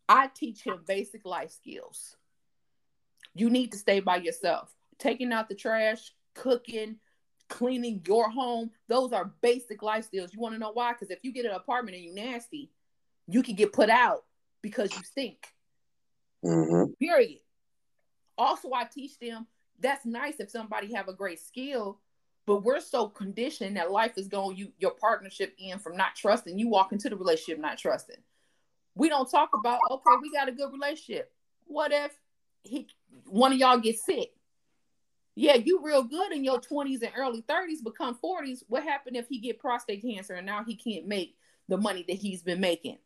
[0.09, 2.17] I teach him basic life skills.
[3.35, 4.75] You need to stay by yourself.
[4.99, 6.97] Taking out the trash, cooking,
[7.49, 10.33] cleaning your home, those are basic life skills.
[10.33, 10.93] You want to know why?
[10.93, 12.71] Because if you get an apartment and you nasty,
[13.29, 14.25] you can get put out
[14.63, 15.47] because you stink.
[16.45, 16.93] Mm-hmm.
[17.01, 17.41] Period.
[18.39, 19.47] Also, I teach them
[19.81, 22.01] that's nice if somebody have a great skill,
[22.47, 26.59] But we're so conditioned that life is going you your partnership in from not trusting.
[26.59, 28.23] You walk into the relationship not trusting.
[28.95, 31.33] We don't talk about okay, we got a good relationship.
[31.67, 32.17] What if
[32.69, 32.89] he
[33.27, 34.31] one of y'all gets sick?
[35.35, 38.63] Yeah, you real good in your 20s and early 30s, become 40s.
[38.69, 41.37] What happened if he get prostate cancer and now he can't make
[41.69, 42.97] the money that he's been making?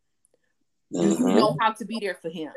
[0.92, 1.36] Do you mm-hmm.
[1.36, 2.52] know how to be there for him?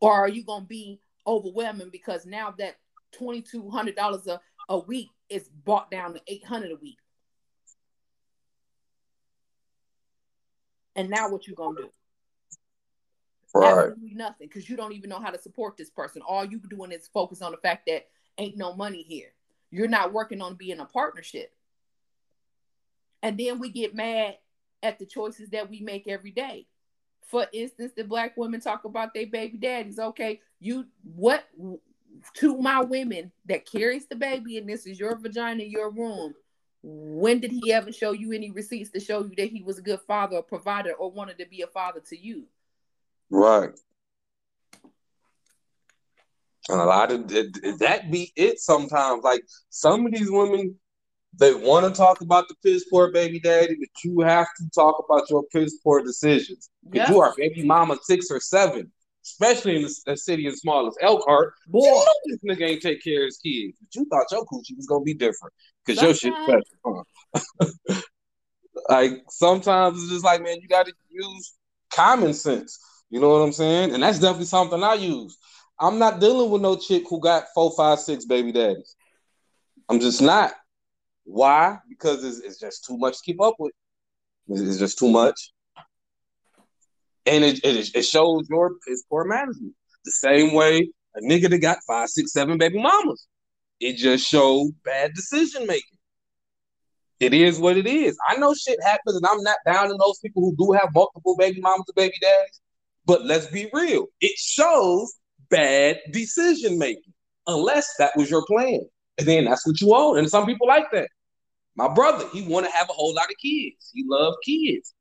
[0.00, 2.76] Or are you gonna be overwhelming because now that
[3.12, 6.98] twenty two hundred dollars a a week is brought down to eight hundred a week?
[10.96, 11.90] And now what you gonna do?
[13.54, 13.88] Right.
[13.88, 16.22] Absolutely nothing, because you don't even know how to support this person.
[16.26, 19.34] All you doing is focus on the fact that ain't no money here.
[19.70, 21.52] You're not working on being a partnership.
[23.22, 24.38] And then we get mad
[24.82, 26.66] at the choices that we make every day.
[27.28, 29.98] For instance, the black women talk about their baby daddies.
[29.98, 31.44] Okay, you what
[32.34, 36.34] to my women that carries the baby and this is your vagina, your room.
[36.82, 39.82] When did he ever show you any receipts to show you that he was a
[39.82, 42.44] good father or provider or wanted to be a father to you?
[43.32, 43.70] Right.
[46.68, 49.24] And a lot of that be it sometimes.
[49.24, 50.76] Like some of these women,
[51.38, 55.02] they want to talk about the piss poor baby daddy, but you have to talk
[55.08, 56.68] about your piss poor decisions.
[56.88, 58.92] Because you are baby mama six or seven,
[59.24, 61.54] especially in the, city as small as Elkhart.
[61.66, 63.78] Boy, you know this nigga ain't take care of his kids.
[63.80, 65.54] But you thought your coochie was gonna be different
[65.86, 67.06] because your shit special.
[67.34, 67.94] Huh?
[68.90, 71.54] like sometimes it's just like, man, you got to use
[71.92, 72.78] common sense.
[73.12, 73.92] You know what I'm saying?
[73.92, 75.36] And that's definitely something I use.
[75.78, 78.96] I'm not dealing with no chick who got four, five, six baby daddies.
[79.90, 80.54] I'm just not.
[81.24, 81.76] Why?
[81.90, 83.74] Because it's, it's just too much to keep up with.
[84.48, 85.52] It's just too much.
[87.26, 88.70] And it, it, it shows your
[89.10, 89.74] poor management.
[90.06, 93.26] The same way a nigga that got five, six, seven baby mamas.
[93.78, 95.98] It just shows bad decision making.
[97.20, 98.16] It is what it is.
[98.26, 101.36] I know shit happens, and I'm not down to those people who do have multiple
[101.36, 102.61] baby mamas and baby daddies.
[103.04, 104.06] But let's be real.
[104.20, 105.14] It shows
[105.50, 107.12] bad decision making,
[107.46, 108.80] unless that was your plan.
[109.18, 110.18] And then that's what you own.
[110.18, 111.08] And some people like that.
[111.74, 113.90] My brother, he want to have a whole lot of kids.
[113.92, 114.94] He love kids.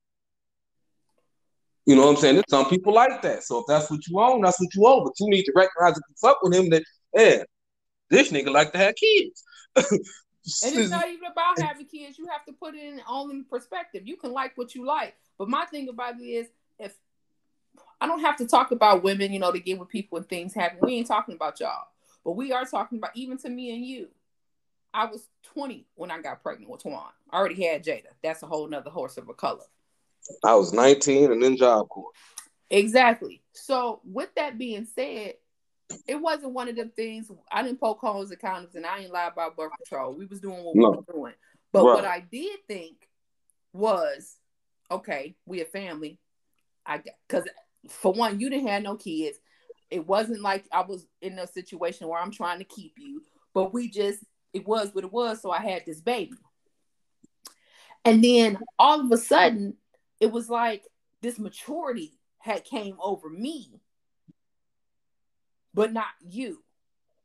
[1.85, 2.43] You know what I'm saying?
[2.49, 3.43] Some people like that.
[3.43, 5.03] So if that's what you own, that's what you own.
[5.03, 6.83] But you need to recognize if you fuck with him that,
[7.13, 7.43] yeah,
[8.09, 9.43] this nigga like to have kids.
[9.75, 9.85] and
[10.43, 12.17] it's not even about having kids.
[12.17, 14.03] You have to put it in all in perspective.
[14.05, 15.15] You can like what you like.
[15.37, 16.47] But my thing about it is
[18.01, 20.55] I don't have to talk about women, you know, to get with people and things
[20.55, 20.79] happen.
[20.81, 21.85] We ain't talking about y'all.
[22.25, 24.07] But we are talking about even to me and you.
[24.93, 27.03] I was 20 when I got pregnant with Twan.
[27.29, 28.07] I already had Jada.
[28.23, 29.63] That's a whole nother horse of a color.
[30.43, 32.11] I was 19 and in Job Corps.
[32.69, 33.41] Exactly.
[33.53, 35.35] So with that being said,
[36.07, 37.31] it wasn't one of them things.
[37.51, 40.13] I didn't poke holes at condoms and I ain't lie about birth control.
[40.13, 40.89] We was doing what no.
[40.89, 41.33] we were doing.
[41.71, 41.95] But right.
[41.95, 43.07] what I did think
[43.73, 44.37] was,
[44.89, 46.17] okay, we a family.
[46.85, 47.45] I because
[47.89, 49.37] for one, you didn't have no kids.
[49.89, 53.73] It wasn't like I was in a situation where I'm trying to keep you, but
[53.73, 55.41] we just it was what it was.
[55.41, 56.33] So I had this baby.
[58.03, 59.75] And then all of a sudden,
[60.19, 60.83] it was like
[61.21, 63.79] this maturity had came over me,
[65.73, 66.63] but not you,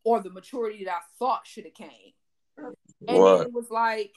[0.04, 2.12] or the maturity that I thought should have came.
[2.58, 4.12] And it was like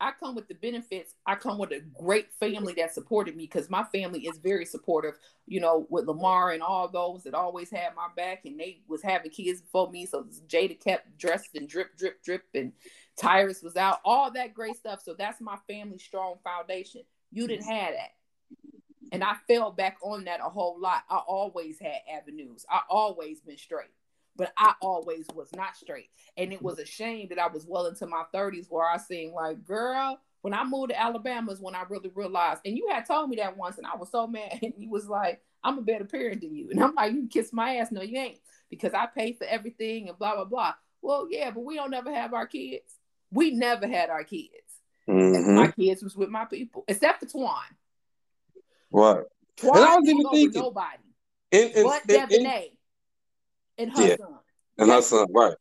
[0.00, 1.14] I come with the benefits.
[1.26, 5.14] I come with a great family that supported me because my family is very supportive.
[5.46, 9.02] You know, with Lamar and all those that always had my back, and they was
[9.02, 10.06] having kids before me.
[10.06, 12.72] So Jada kept dressed and drip, drip, drip, and
[13.16, 13.98] Tyrus was out.
[14.04, 15.02] All that great stuff.
[15.04, 17.02] So that's my family strong foundation.
[17.30, 18.10] You didn't have that.
[19.10, 21.04] And I fell back on that a whole lot.
[21.08, 22.66] I always had avenues.
[22.70, 23.88] I always been straight
[24.38, 26.08] but I always was not straight.
[26.38, 29.34] And it was a shame that I was well into my 30s where I seemed
[29.34, 32.60] like, girl, when I moved to Alabama is when I really realized.
[32.64, 34.58] And you had told me that once, and I was so mad.
[34.62, 36.70] And you was like, I'm a better parent than you.
[36.70, 37.90] And I'm like, you kiss my ass.
[37.90, 38.38] No, you ain't.
[38.70, 40.74] Because I pay for everything and blah, blah, blah.
[41.02, 42.94] Well, yeah, but we don't ever have our kids.
[43.32, 44.52] We never had our kids.
[45.08, 45.56] Mm-hmm.
[45.56, 47.62] My kids was with my people, except for Twan.
[48.90, 49.28] What?
[49.56, 51.02] Twan and I was even thinking nobody.
[51.50, 52.70] In, in, but in,
[53.78, 54.16] and her yeah.
[54.16, 54.38] son.
[54.78, 55.54] And her son, right.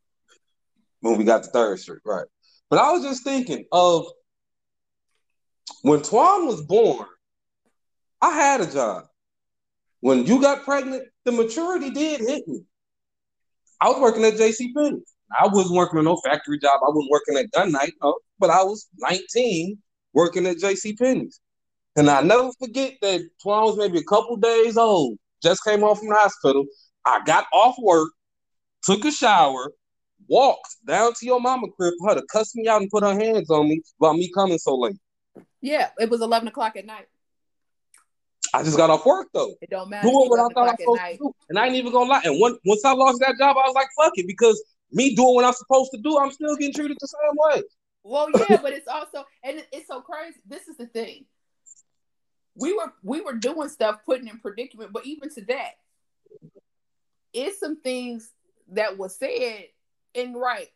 [1.02, 2.26] When we got the third street, right.
[2.70, 4.08] But I was just thinking of
[5.84, 7.08] when Twan was born,
[8.22, 9.06] I had a job.
[10.00, 12.62] When you got pregnant, the maturity did hit me.
[13.80, 15.02] I was working at JC Penney.
[15.38, 16.80] I wasn't working on no factory job.
[16.82, 19.78] I wasn't working at Gunite, no, but I was 19
[20.14, 21.40] working at JC Penney's.
[21.96, 25.98] And I never forget that Twan was maybe a couple days old, just came home
[25.98, 26.66] from the hospital,
[27.08, 28.12] I got off work,
[28.84, 29.72] took a shower,
[30.28, 33.14] walked down to your mama crib for her to cuss me out and put her
[33.14, 34.98] hands on me about me coming so late.
[35.62, 37.08] Yeah, it was eleven o'clock at night.
[38.54, 39.56] I just got off work though.
[39.62, 40.08] It don't matter.
[40.08, 41.34] Doing what I thought I was supposed to do.
[41.50, 42.22] And I ain't even gonna lie.
[42.24, 45.36] And once once I lost that job, I was like, fuck it, because me doing
[45.36, 47.64] what I'm supposed to do, I'm still getting treated the same way.
[48.04, 50.40] Well, yeah, but it's also and it's so crazy.
[50.46, 51.26] This is the thing.
[52.56, 55.72] We were we were doing stuff, putting in predicament, but even to that,
[57.34, 58.32] it's some things
[58.72, 59.66] that was said
[60.16, 60.70] and right,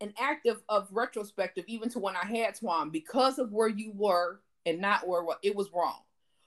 [0.00, 3.92] an act of, of retrospective, even to when I had Twan, because of where you
[3.94, 5.98] were and not where it was wrong.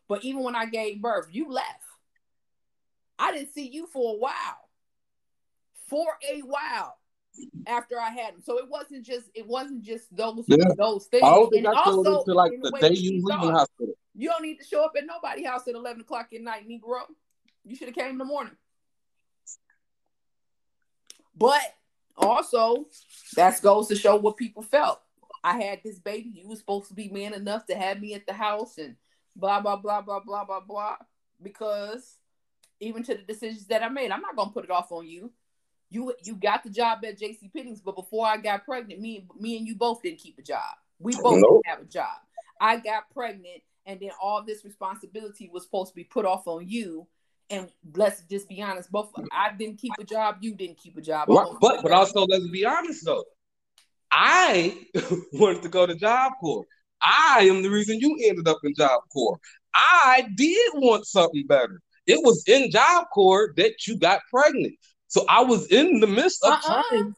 [0.08, 1.84] But even when I gave birth, you left.
[3.18, 4.70] I didn't see you for a while.
[5.88, 6.98] For a while
[7.68, 8.42] after I had him.
[8.42, 10.58] So it wasn't just it wasn't just those yeah.
[10.78, 11.24] those things.
[11.24, 13.94] I don't think and I also, to like the, day you leave the hospital.
[14.16, 17.02] You don't need to show up at nobody's house at eleven o'clock at night, Negro.
[17.66, 18.54] You should have came in the morning.
[21.40, 21.62] But
[22.18, 22.86] also,
[23.36, 25.00] that goes to show what people felt.
[25.44, 26.30] I had this baby.
[26.34, 28.96] You were supposed to be man enough to have me at the house and
[29.36, 30.98] blah blah blah blah blah blah blah.
[31.42, 32.18] Because
[32.82, 35.32] even to the decisions that I made, I'm not gonna put it off on you.
[35.90, 37.50] You you got the job at J.C.
[37.56, 40.76] Penney's, but before I got pregnant, me me and you both didn't keep a job.
[41.00, 41.62] We both nope.
[41.64, 42.18] didn't have a job.
[42.60, 46.68] I got pregnant, and then all this responsibility was supposed to be put off on
[46.68, 47.08] you
[47.50, 51.02] and let's just be honest, both I didn't keep a job, you didn't keep a
[51.02, 51.30] job.
[51.30, 53.24] Right, but but also let's be honest though.
[54.12, 54.88] I
[55.34, 56.66] wanted to go to Job Corps.
[57.02, 59.39] I am the reason you ended up in Job Corps.
[59.74, 61.82] I did want something better.
[62.08, 64.74] It was in Job Corps that you got pregnant.
[65.08, 66.84] So I was in the midst of uh-uh.
[66.89, 67.14] trying.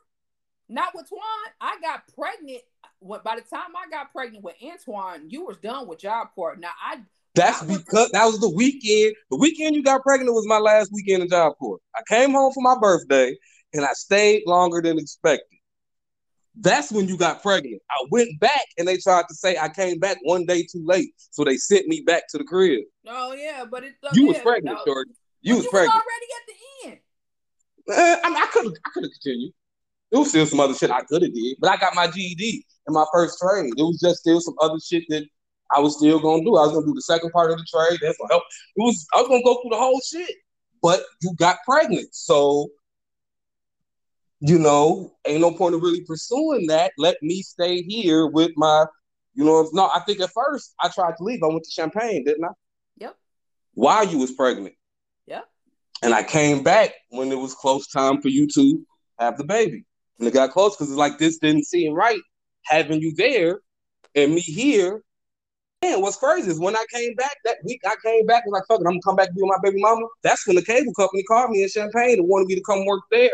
[0.69, 1.51] Not with Twan.
[1.59, 2.61] I got pregnant.
[3.01, 6.55] By the time I got pregnant with Antoine, you was done with Job Corps.
[6.55, 7.01] Now I
[7.36, 9.15] that's because that was the weekend.
[9.29, 11.79] The weekend you got pregnant was my last weekend in Job Corps.
[11.95, 13.36] I came home for my birthday
[13.73, 15.47] and I stayed longer than expected.
[16.59, 17.82] That's when you got pregnant.
[17.89, 21.13] I went back and they tried to say I came back one day too late,
[21.17, 22.82] so they sent me back to the crib.
[23.07, 23.95] Oh yeah, but it.
[24.13, 24.86] You was pregnant, no.
[24.86, 25.13] Jordan.
[25.41, 26.99] You was pregnant was already at the end.
[27.89, 29.53] Uh, I mean, I could I could have continued.
[30.11, 32.65] There was still some other shit I could have did, but I got my GED
[32.88, 33.71] in my first trade.
[33.77, 35.23] It was just still some other shit that
[35.76, 36.55] I was still gonna do.
[36.57, 37.99] I was gonna do the second part of the trade.
[38.01, 38.43] That's gonna help.
[38.76, 40.36] It was I was gonna go through the whole shit,
[40.82, 42.69] but you got pregnant, so
[44.41, 46.91] you know, ain't no point of really pursuing that.
[46.97, 48.86] Let me stay here with my,
[49.36, 49.86] you know, no.
[49.86, 51.43] I think at first I tried to leave.
[51.43, 52.49] I went to Champaign, didn't I?
[52.97, 53.15] Yep.
[53.76, 54.74] While you was pregnant.
[55.28, 55.45] Yep.
[56.01, 58.84] And I came back when it was close time for you to
[59.19, 59.86] have the baby.
[60.17, 62.22] And it got close because it's like this didn't seem right
[62.65, 63.59] having you there
[64.15, 65.03] and me here
[65.84, 68.63] and what's crazy is when I came back that week, I came back and like,
[68.67, 70.05] fuck it, I'm gonna come back to be with my baby mama.
[70.23, 73.03] That's when the cable company called me in Champaign and wanted me to come work
[73.09, 73.32] there.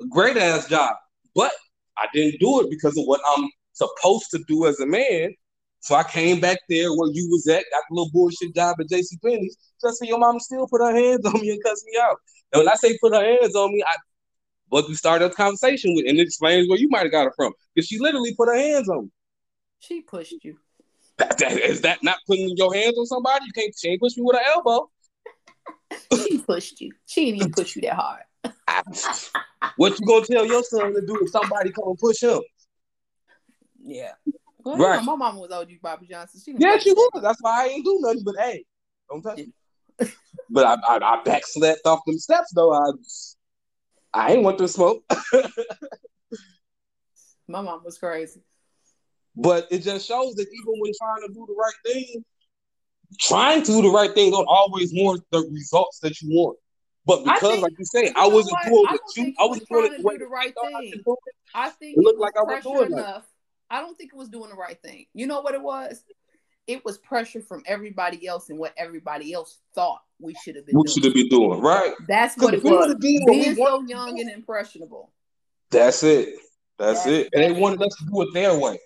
[0.00, 0.94] A great ass job.
[1.34, 1.52] But
[1.96, 5.34] I didn't do it because of what I'm supposed to do as a man.
[5.80, 8.88] So I came back there where you was at, got a little bullshit job at
[8.88, 11.98] JC Penney's, just so your mama still put her hands on me and cuss me
[12.00, 12.16] out.
[12.52, 13.94] And when I say put her hands on me, I
[14.70, 17.32] what we started a conversation with, and it explains where you might have got it
[17.36, 17.52] from.
[17.74, 19.10] Because she literally put her hands on me.
[19.78, 20.58] She pushed you.
[21.18, 23.44] That, that, is that not putting your hands on somebody?
[23.46, 23.74] You can't.
[23.76, 24.88] She ain't push me with her elbow.
[26.12, 26.92] she pushed you.
[27.06, 28.22] She didn't even push you that hard.
[29.76, 32.40] what you gonna tell your son to do if somebody come and push him?
[33.82, 34.12] Yeah.
[34.58, 35.00] Well, right.
[35.00, 36.40] You know, my mama was OG Bobby Johnson.
[36.44, 37.20] She yeah, she was.
[37.22, 38.22] That's why I ain't do nothing.
[38.24, 38.64] But hey,
[39.10, 39.52] don't touch me.
[40.50, 42.72] but I, I, I backslapped off them steps though.
[42.72, 42.92] I
[44.14, 45.02] I ain't want to smoke.
[47.48, 48.42] my mom was crazy.
[49.40, 52.24] But it just shows that even when trying to do the right thing,
[53.20, 56.58] trying to do the right thing don't always want the results that you want.
[57.06, 60.02] But because, think, like you say, I wasn't doing what you, I was doing it
[60.02, 61.02] the, the right thing.
[61.54, 63.26] I think it looked like I was doing enough.
[63.70, 65.06] I don't think it was doing the right thing.
[65.14, 66.02] You know what it was?
[66.66, 70.74] It was pressure from everybody else and what everybody else thought we should have been.
[70.74, 70.84] Doing.
[70.84, 71.94] We should have been doing right.
[72.08, 72.94] That's what it was.
[72.96, 75.12] Being so young and impressionable.
[75.70, 76.34] That's it.
[76.78, 77.28] That's, That's it.
[77.32, 78.78] And they wanted us to do it their way.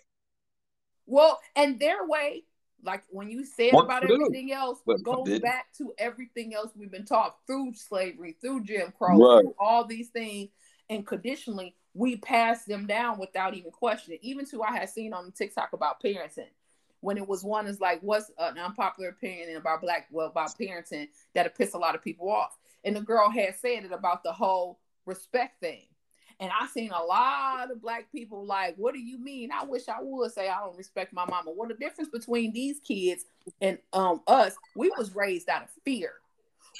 [1.12, 2.44] Well, and their way,
[2.82, 7.04] like when you said about everything else, what goes back to everything else we've been
[7.04, 9.42] taught through slavery, through Jim Crow, right.
[9.42, 10.48] through all these things,
[10.88, 14.20] and conditionally we pass them down without even questioning.
[14.22, 16.48] Even to I had seen on TikTok about parenting,
[17.00, 21.08] when it was one is like, what's an unpopular opinion about black well about parenting
[21.34, 24.32] that'll piss a lot of people off, and the girl had said it about the
[24.32, 25.82] whole respect thing
[26.42, 29.50] and I seen a lot of black people like, what do you mean?
[29.52, 31.52] I wish I would say I don't respect my mama.
[31.54, 33.24] Well, the difference between these kids
[33.60, 36.14] and um us, we was raised out of fear.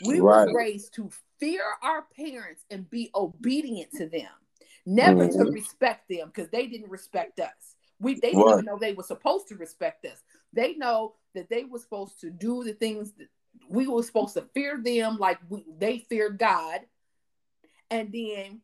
[0.05, 0.47] We right.
[0.47, 4.31] was raised to fear our parents and be obedient to them.
[4.85, 5.45] Never mm-hmm.
[5.45, 7.77] to respect them because they didn't respect us.
[8.01, 10.25] We they didn't even know they were supposed to respect us.
[10.53, 13.29] They know that they were supposed to do the things that
[13.69, 16.81] we were supposed to fear them like we, they feared God,
[17.93, 18.61] and then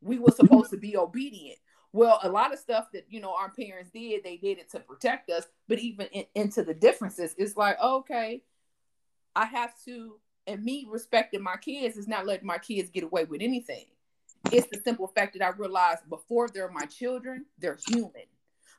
[0.00, 1.58] we were supposed to be obedient.
[1.92, 4.80] Well, a lot of stuff that you know our parents did, they did it to
[4.80, 5.44] protect us.
[5.68, 8.42] But even in, into the differences, it's like okay,
[9.34, 13.24] I have to, and me respecting my kids is not letting my kids get away
[13.24, 13.86] with anything.
[14.52, 18.24] It's the simple fact that I realized before they're my children, they're human.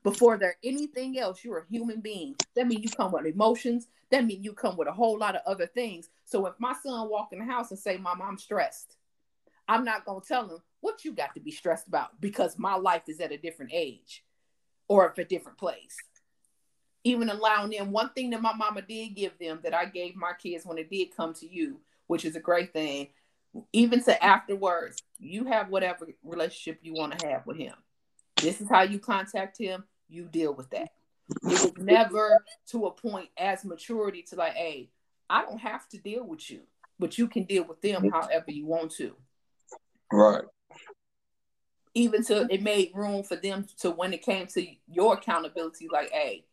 [0.03, 2.35] Before they're anything else, you're a human being.
[2.55, 3.87] That means you come with emotions.
[4.11, 6.09] That means you come with a whole lot of other things.
[6.25, 8.95] So if my son walk in the house and say, "Mom, I'm stressed,"
[9.67, 13.03] I'm not gonna tell him what you got to be stressed about because my life
[13.07, 14.23] is at a different age
[14.87, 15.95] or at a different place.
[17.03, 20.33] Even allowing them one thing that my mama did give them that I gave my
[20.33, 23.09] kids when it did come to you, which is a great thing.
[23.73, 27.73] Even to afterwards, you have whatever relationship you want to have with him.
[28.41, 29.83] This is how you contact him.
[30.07, 30.89] You deal with that.
[31.43, 34.89] It was never to a point as maturity to like, hey,
[35.29, 36.61] I don't have to deal with you,
[36.97, 39.15] but you can deal with them however you want to.
[40.11, 40.43] Right.
[41.95, 46.11] Even to it made room for them to when it came to your accountability, like,
[46.11, 46.45] hey,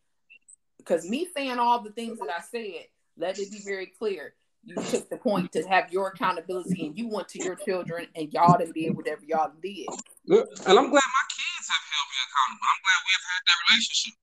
[0.77, 4.33] because me saying all the things that I said, let it be very clear.
[4.65, 8.33] You took the point to have your accountability and you went to your children and
[8.33, 9.87] y'all didn't did whatever y'all did.
[10.27, 12.67] And I'm glad my kids have held me accountable.
[12.67, 14.15] I'm glad we have had that relationship.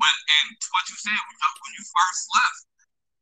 [0.00, 2.60] When and what you said when you, first left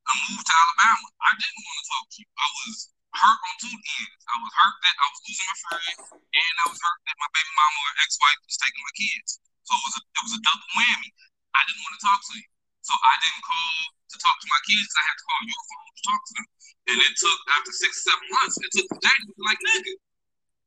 [0.06, 2.28] I moved to Alabama, I didn't want to talk to you.
[2.38, 2.74] I was
[3.18, 4.22] hurt on two ends.
[4.24, 7.30] I was hurt that I was losing my friend, and I was hurt that my
[7.32, 9.30] baby mama or ex-wife was taking my kids.
[9.64, 11.10] So it was a it was a double whammy.
[11.56, 12.48] I didn't want to talk to you,
[12.84, 13.72] so I didn't call
[14.12, 14.90] to talk to my kids.
[14.92, 16.46] I had to call your phone to talk to them,
[16.92, 18.56] and it took after six seven months.
[18.60, 19.92] It took Jay to be like, nigga,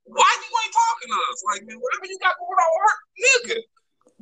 [0.09, 1.39] why you ain't talking to us?
[1.45, 3.57] Like, man, whatever you got going on, work, nigga.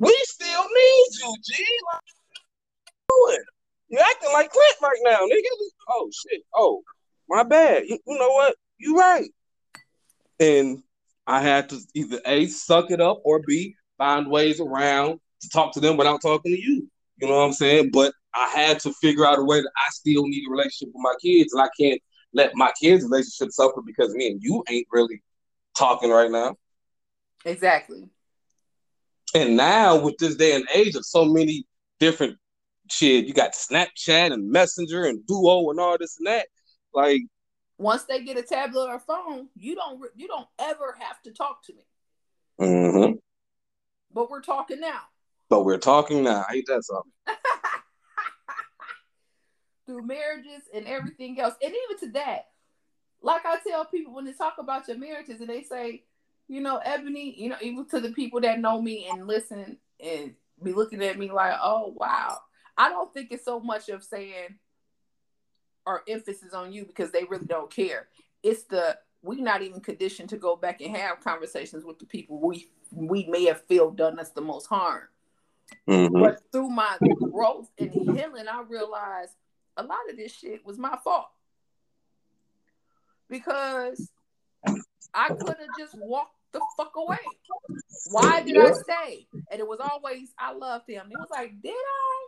[0.00, 1.50] We still need you, G.
[1.92, 3.44] Like, you doing?
[3.90, 5.52] You acting like Clint right now, nigga.
[5.88, 6.44] Oh shit.
[6.54, 6.84] Oh,
[7.28, 7.84] my bad.
[7.88, 8.54] You, you know what?
[8.78, 9.28] You right.
[10.40, 10.82] And
[11.26, 15.72] I had to either A, suck it up, or B, find ways around to talk
[15.74, 16.90] to them without talking to you.
[17.18, 17.90] You know what I'm saying?
[17.92, 21.02] But I had to figure out a way that I still need a relationship with
[21.02, 22.00] my kids, and I can't
[22.32, 25.22] let my kids' relationship suffer because me and you ain't really
[25.76, 26.56] talking right now.
[27.44, 28.08] Exactly.
[29.34, 31.64] And now with this day and age of so many
[31.98, 32.36] different
[32.90, 36.46] shit, you got Snapchat and Messenger and Duo and all this and that.
[36.92, 37.22] Like
[37.80, 41.32] once they get a tablet or a phone, you don't you don't ever have to
[41.32, 41.86] talk to me.
[42.60, 43.12] Mm-hmm.
[44.12, 45.00] But we're talking now.
[45.48, 46.44] But we're talking now.
[46.52, 47.12] Ain't that something?
[49.86, 52.48] Through marriages and everything else, and even to that,
[53.22, 56.04] like I tell people when they talk about your marriages, and they say,
[56.48, 60.34] you know, Ebony, you know, even to the people that know me and listen and
[60.62, 62.38] be looking at me like, oh wow.
[62.76, 64.58] I don't think it's so much of saying
[65.86, 68.08] or emphasis on you because they really don't care.
[68.42, 72.40] It's the we're not even conditioned to go back and have conversations with the people
[72.40, 75.02] we we may have feel done us the most harm.
[75.88, 76.20] Mm-hmm.
[76.20, 76.98] But through my
[77.32, 79.32] growth and healing, I realized
[79.76, 81.30] a lot of this shit was my fault
[83.28, 84.10] because
[85.14, 87.18] I could have just walked the fuck away.
[88.10, 89.26] Why did I stay?
[89.50, 91.06] And it was always I loved him.
[91.10, 92.26] It was like, did I?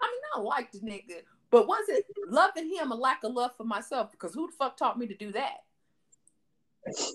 [0.00, 3.52] I mean, I liked the nigga, but was it loving him a lack of love
[3.56, 4.10] for myself?
[4.10, 5.64] Because who the fuck taught me to do that?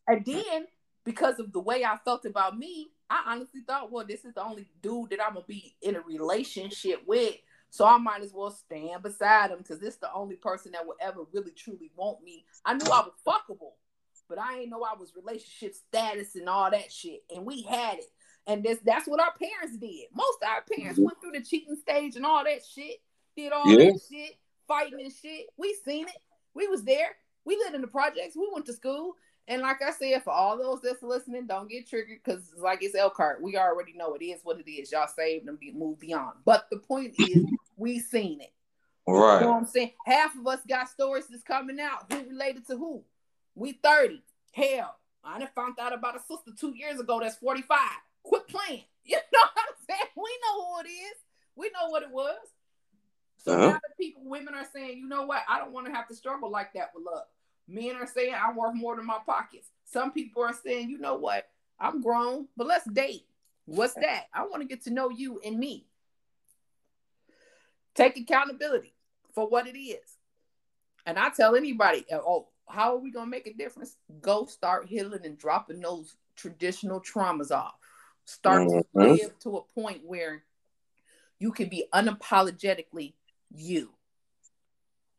[0.07, 0.65] And then
[1.03, 4.43] because of the way I felt about me, I honestly thought, well, this is the
[4.43, 7.35] only dude that I'm gonna be in a relationship with.
[7.71, 10.85] So I might as well stand beside him because this is the only person that
[10.85, 12.45] will ever really truly want me.
[12.65, 13.73] I knew I was fuckable,
[14.27, 17.23] but I didn't know I was relationship status and all that shit.
[17.33, 18.05] And we had it.
[18.47, 20.07] And this that's what our parents did.
[20.13, 21.05] Most of our parents mm-hmm.
[21.05, 22.97] went through the cheating stage and all that shit
[23.39, 23.91] did all yeah.
[23.91, 24.35] that shit,
[24.67, 25.47] fighting and shit.
[25.57, 26.17] We seen it.
[26.53, 27.15] We was there.
[27.45, 28.35] We lived in the projects.
[28.35, 29.15] We went to school.
[29.47, 32.95] And like I said, for all those that's listening, don't get triggered because like it's
[32.95, 33.41] Elkhart.
[33.41, 34.91] We already know it is what it is.
[34.91, 36.33] Y'all saved and be moved beyond.
[36.45, 38.53] But the point is, we seen it.
[39.07, 39.39] Right.
[39.39, 39.93] You know what I'm saying?
[40.05, 42.11] Half of us got stories that's coming out.
[42.11, 43.03] Who related to who?
[43.55, 44.21] We 30.
[44.51, 47.79] Hell, I done found out about a sister two years ago that's 45.
[48.23, 48.83] Quit playing.
[49.05, 50.09] You know what I'm saying?
[50.15, 51.17] We know who it is.
[51.55, 52.37] We know what it was.
[53.39, 53.67] So uh-huh.
[53.69, 55.41] now the people, women are saying, you know what?
[55.49, 57.23] I don't want to have to struggle like that with love.
[57.67, 59.69] Men are saying I'm worth more than my pockets.
[59.85, 61.47] Some people are saying, you know what?
[61.79, 63.25] I'm grown, but let's date.
[63.65, 64.25] What's that?
[64.31, 65.87] I want to get to know you and me.
[67.95, 68.93] Take accountability
[69.33, 70.17] for what it is.
[71.05, 73.95] And I tell anybody, oh, how are we gonna make a difference?
[74.21, 77.78] Go start healing and dropping those traditional traumas off.
[78.29, 79.01] Start mm-hmm.
[79.01, 80.43] to live to a point where
[81.39, 83.13] you can be unapologetically
[83.49, 83.89] you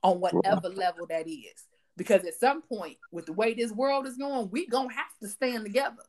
[0.00, 1.66] on whatever level that is.
[1.96, 5.28] Because at some point, with the way this world is going, we gonna have to
[5.28, 6.04] stand together.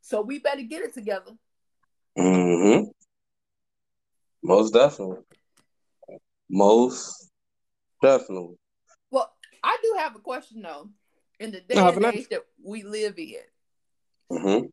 [0.00, 1.32] So we better get it together.
[2.18, 2.84] Mm-hmm.
[4.42, 5.24] Most definitely.
[6.48, 7.30] Most
[8.00, 8.56] definitely.
[9.10, 9.30] Well,
[9.62, 10.88] I do have a question though.
[11.38, 13.34] In the day and age that we live in,
[14.30, 14.66] mm-hmm.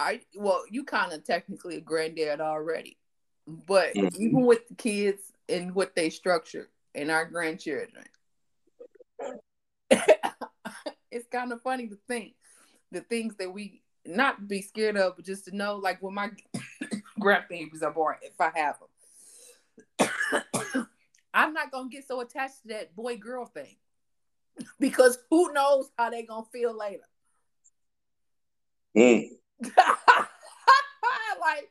[0.00, 2.96] I well, you kind of technically a granddad already,
[3.46, 4.20] but mm-hmm.
[4.20, 8.06] even with the kids and what they structure and our grandchildren,
[11.10, 12.34] it's kind of funny to think
[12.90, 16.30] the things that we not be scared of, but just to know, like when my
[17.20, 18.76] grandbabies are born, if I have
[19.98, 20.86] them,
[21.34, 23.76] I'm not gonna get so attached to that boy girl thing
[24.80, 27.04] because who knows how they gonna feel later.
[28.96, 29.39] Mm.
[31.40, 31.70] like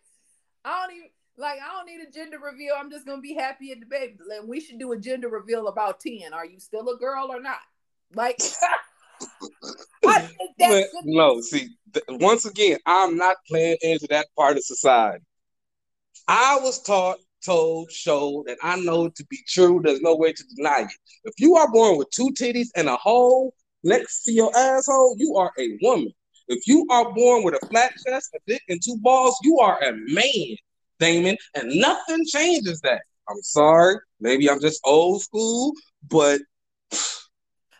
[0.65, 2.75] I don't even like I don't need a gender reveal.
[2.77, 4.17] I'm just gonna be happy at the baby.
[4.27, 6.33] Like, we should do a gender reveal about 10.
[6.33, 7.59] Are you still a girl or not?
[8.13, 8.41] Like
[10.03, 15.23] but, no, see, th- once again, I'm not playing into that part of society.
[16.27, 19.81] I was taught, told, showed, and I know to be true.
[19.83, 20.91] There's no way to deny it.
[21.25, 25.35] If you are born with two titties and a hole next to your asshole, you
[25.35, 26.13] are a woman.
[26.49, 29.79] If you are born with a flat chest, a dick, and two balls, you are
[29.83, 30.55] a man,
[30.99, 33.01] Damon, and nothing changes that.
[33.29, 35.73] I'm sorry, maybe I'm just old school,
[36.09, 36.41] but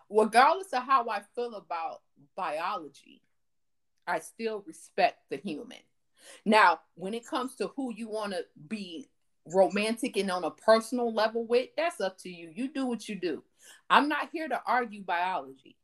[0.08, 2.02] regardless of how I feel about
[2.36, 3.24] biology,
[4.06, 5.80] I still respect the human.
[6.46, 9.10] Now, when it comes to who you want to be
[9.48, 12.52] romantic and on a personal level with, that's up to you.
[12.54, 13.44] You do what you do.
[13.90, 15.76] I'm not here to argue biology,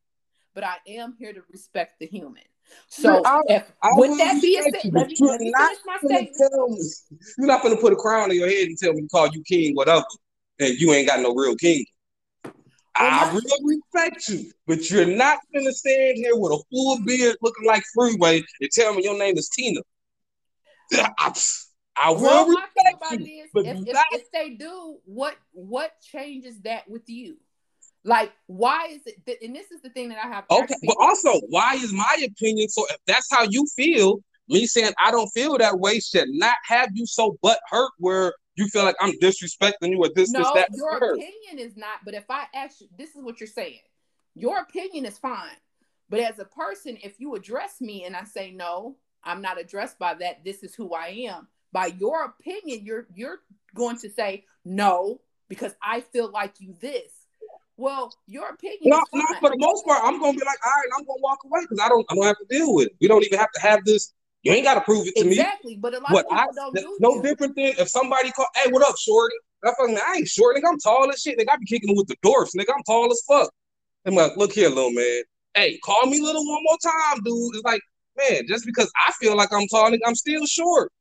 [0.54, 2.44] but I am here to respect the human.
[2.88, 6.82] So, I, if, I with that being said, let me, let me finish my statement.
[7.38, 9.28] You're not going to put a crown on your head and tell me to call
[9.28, 10.06] you king, whatever,
[10.60, 11.86] and you ain't got no real king.
[12.98, 17.66] I really respect you, but you're not gonna stand here with a full beard looking
[17.66, 19.82] like Freeway and tell me your name is Tina.
[20.94, 21.34] I,
[22.02, 26.62] I will well, respect you, is, but if, if, if, they do, what what changes
[26.62, 27.38] that with you?
[28.06, 29.26] Like, why is it?
[29.26, 30.46] Th- and this is the thing that I have.
[30.50, 32.70] Okay, but also, why is my opinion?
[32.70, 36.56] So if that's how you feel, me saying I don't feel that way should not
[36.66, 40.40] have you so butt hurt where you feel like I'm disrespecting you or this, no,
[40.40, 40.70] this, that.
[40.76, 43.82] Your opinion is not, but if I ask you, this is what you're saying.
[44.36, 45.58] Your opinion is fine.
[46.08, 49.98] But as a person, if you address me and I say, no, I'm not addressed
[49.98, 51.48] by that, this is who I am.
[51.72, 53.40] By your opinion, you're you're
[53.74, 57.12] going to say no, because I feel like you this.
[57.78, 58.80] Well, your opinion.
[58.84, 61.40] No, no, for the most part, I'm gonna be like, all right, I'm gonna walk
[61.46, 62.96] away because I don't I don't have to deal with it.
[63.02, 64.14] We don't even have to have this
[64.46, 65.42] you ain't got to prove it to exactly, me.
[65.42, 68.32] Exactly, but a lot what, of people I, don't do No different than if somebody
[68.32, 69.36] call, hey, what up, shorty?
[69.64, 70.70] I fucking, I ain't short, nigga.
[70.70, 71.40] I'm tall as shit.
[71.40, 72.70] Nigga, I be kicking with the dwarfs, nigga.
[72.76, 73.52] I'm tall as fuck.
[74.06, 75.24] I'm like, look here, little man.
[75.56, 77.56] Hey, call me little one more time, dude.
[77.56, 77.82] It's like,
[78.18, 80.92] man, just because I feel like I'm tall, nigga, I'm still short.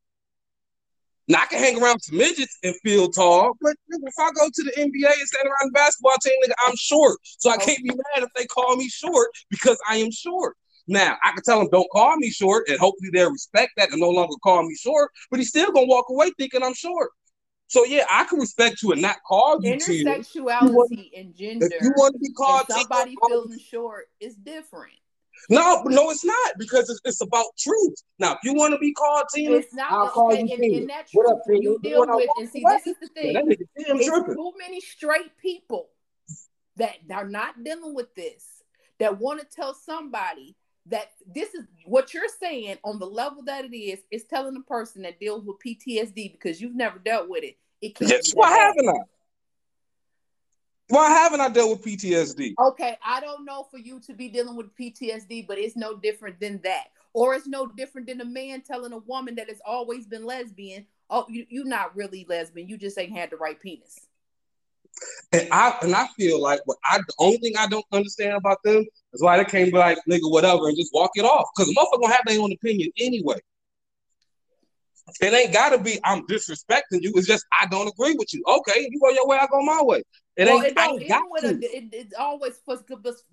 [1.26, 4.48] Now I can hang around some midgets and feel tall, but nigga, if I go
[4.52, 7.18] to the NBA and stand around the basketball team, nigga, I'm short.
[7.22, 10.56] So I can't be mad if they call me short because I am short.
[10.86, 14.00] Now I can tell them don't call me short, and hopefully they'll respect that and
[14.00, 15.10] no longer call me short.
[15.30, 17.10] But he's still gonna walk away thinking I'm short.
[17.68, 21.66] So yeah, I can respect you and not call you intersexuality and gender.
[21.66, 24.92] If you want to be called somebody feeling short is different.
[25.50, 27.94] No, no, it's not because it's, it's about truth.
[28.18, 29.92] Now, if you want to be called Tina, it's not.
[29.92, 30.78] I'll call you Tina.
[30.78, 33.34] And that truth up, you deal with, and see, this is the thing.
[33.34, 33.42] Yeah,
[33.76, 35.90] it's too many straight people
[36.76, 38.62] that are not dealing with this
[38.98, 43.64] that want to tell somebody that this is what you're saying on the level that
[43.64, 47.44] it is is telling a person that deals with PTSD because you've never dealt with
[47.44, 47.56] it.
[47.80, 48.10] It can't.
[48.10, 49.00] Yes, why haven't I?
[50.88, 52.54] Why haven't I dealt with PTSD?
[52.60, 56.40] Okay, I don't know for you to be dealing with PTSD, but it's no different
[56.40, 56.88] than that.
[57.14, 60.84] Or it's no different than a man telling a woman that has always been lesbian,
[61.08, 62.68] oh, you, you're not really lesbian.
[62.68, 64.00] You just ain't had the right penis.
[65.32, 68.58] And I and I feel like what I the only thing I don't understand about
[68.62, 71.72] them is why they can't be like nigga whatever and just walk it off because
[71.74, 73.38] motherfucker gonna have their own opinion anyway.
[75.20, 77.12] It ain't gotta be I'm disrespecting you.
[77.16, 78.44] It's just I don't agree with you.
[78.46, 80.04] Okay, you go your way, I go my way.
[80.36, 80.66] It well, ain't.
[80.66, 81.58] It, don't, got to.
[81.62, 82.78] It, it's always for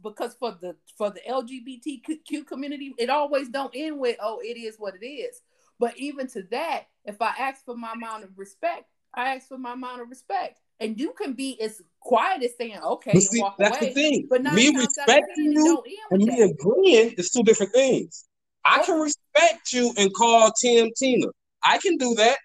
[0.03, 4.75] because for the for the LGBTQ community, it always don't end with oh it is
[4.77, 5.41] what it is.
[5.79, 8.85] But even to that, if I ask for my amount of respect,
[9.15, 12.79] I ask for my amount of respect and you can be as quiet as saying
[12.83, 14.27] okay see, that's away, the thing.
[14.29, 16.55] But not me respecting you and me that.
[16.59, 18.25] agreeing is two different things.
[18.65, 21.27] I can respect you and call Tim Tina.
[21.63, 22.37] I can do that.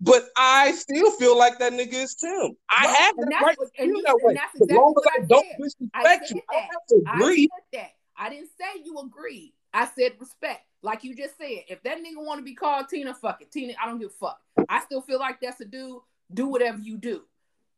[0.00, 2.52] But I still feel like that nigga is Tim.
[2.70, 4.34] I Right, have and that right to feel you- that way.
[4.34, 5.88] that's As long as I I don't said.
[5.94, 6.60] I disrespect you, I that.
[6.60, 7.48] don't have to I agree.
[7.52, 7.90] said that.
[8.16, 9.54] I didn't say you agreed.
[9.74, 10.64] I said respect.
[10.82, 13.50] Like you just said, if that nigga want to be called Tina, fuck it.
[13.50, 14.40] Tina, I don't give a fuck.
[14.68, 16.00] I still feel like that's a dude.
[16.32, 17.22] Do whatever you do.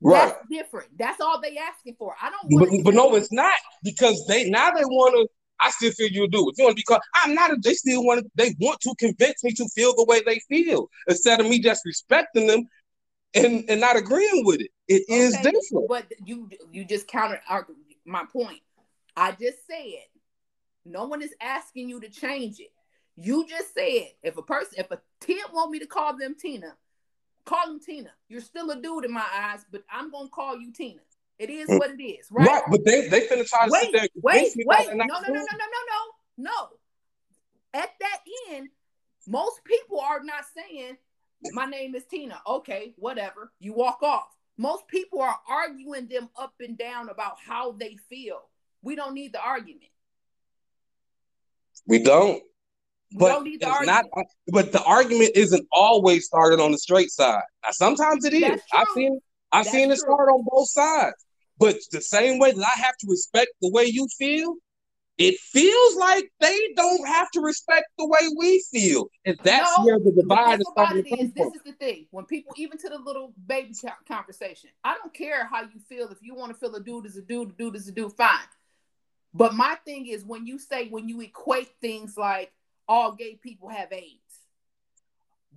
[0.03, 0.29] Right.
[0.29, 0.99] That's different.
[0.99, 2.15] That's all they asking for.
[2.21, 3.53] I don't But, but no, it's not
[3.83, 5.29] because they now they want to.
[5.61, 6.49] I still feel you do.
[6.51, 7.53] If you want to be called, I'm not.
[7.53, 8.31] A, they still want to.
[8.35, 11.83] They want to convince me to feel the way they feel instead of me just
[11.85, 12.67] respecting them
[13.35, 14.71] and and not agreeing with it.
[14.89, 15.89] It is Okay, different.
[15.89, 18.61] But you you just counter argue my point.
[19.17, 20.05] I just said
[20.85, 22.73] no one is asking you to change it.
[23.17, 26.75] You just said if a person if a Tim want me to call them Tina,
[27.45, 28.11] call them Tina.
[28.29, 31.01] You're still a dude in my eyes, but I'm gonna call you Tina.
[31.41, 32.47] It is what it is, right?
[32.47, 34.89] Right, but they they finna try to sit Wait, there wait, wait.
[34.95, 35.81] No, no, no, no, no, no,
[36.37, 36.69] no, no.
[37.73, 38.19] At that
[38.51, 38.69] end,
[39.27, 40.99] most people are not saying
[41.53, 42.43] my name is Tina.
[42.47, 43.53] Okay, whatever.
[43.59, 44.29] You walk off.
[44.59, 48.43] Most people are arguing them up and down about how they feel.
[48.83, 49.91] We don't need the argument.
[51.87, 52.43] We don't.
[53.13, 54.07] We But don't need the argument.
[54.15, 54.27] not.
[54.53, 57.41] But the argument isn't always started on the straight side.
[57.65, 58.61] Now, sometimes it is.
[58.75, 59.21] I've seen.
[59.53, 60.05] I've That's seen it true.
[60.05, 61.17] start on both sides.
[61.61, 64.57] But the same way that I have to respect the way you feel,
[65.19, 69.85] it feels like they don't have to respect the way we feel, and that's No,
[69.85, 72.07] where the divide is about starting to come this is the thing.
[72.11, 76.09] When people, even to the little baby co- conversation, I don't care how you feel.
[76.09, 78.15] If you want to feel a dude is a dude, a dude is a dude,
[78.15, 78.39] fine.
[79.35, 82.51] But my thing is when you say when you equate things like
[82.89, 84.17] all gay people have AIDS,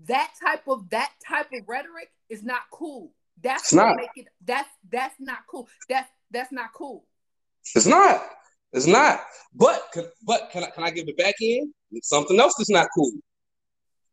[0.08, 3.14] that type of that type of rhetoric is not cool.
[3.44, 3.98] That's It's not.
[3.98, 4.28] make it.
[4.46, 5.68] That's that's not cool.
[5.90, 7.06] That's that's not cool.
[7.76, 8.24] It's not.
[8.72, 9.22] It's not.
[9.54, 11.74] But can, but can I can I give the back end?
[12.02, 13.12] Something else that's not cool.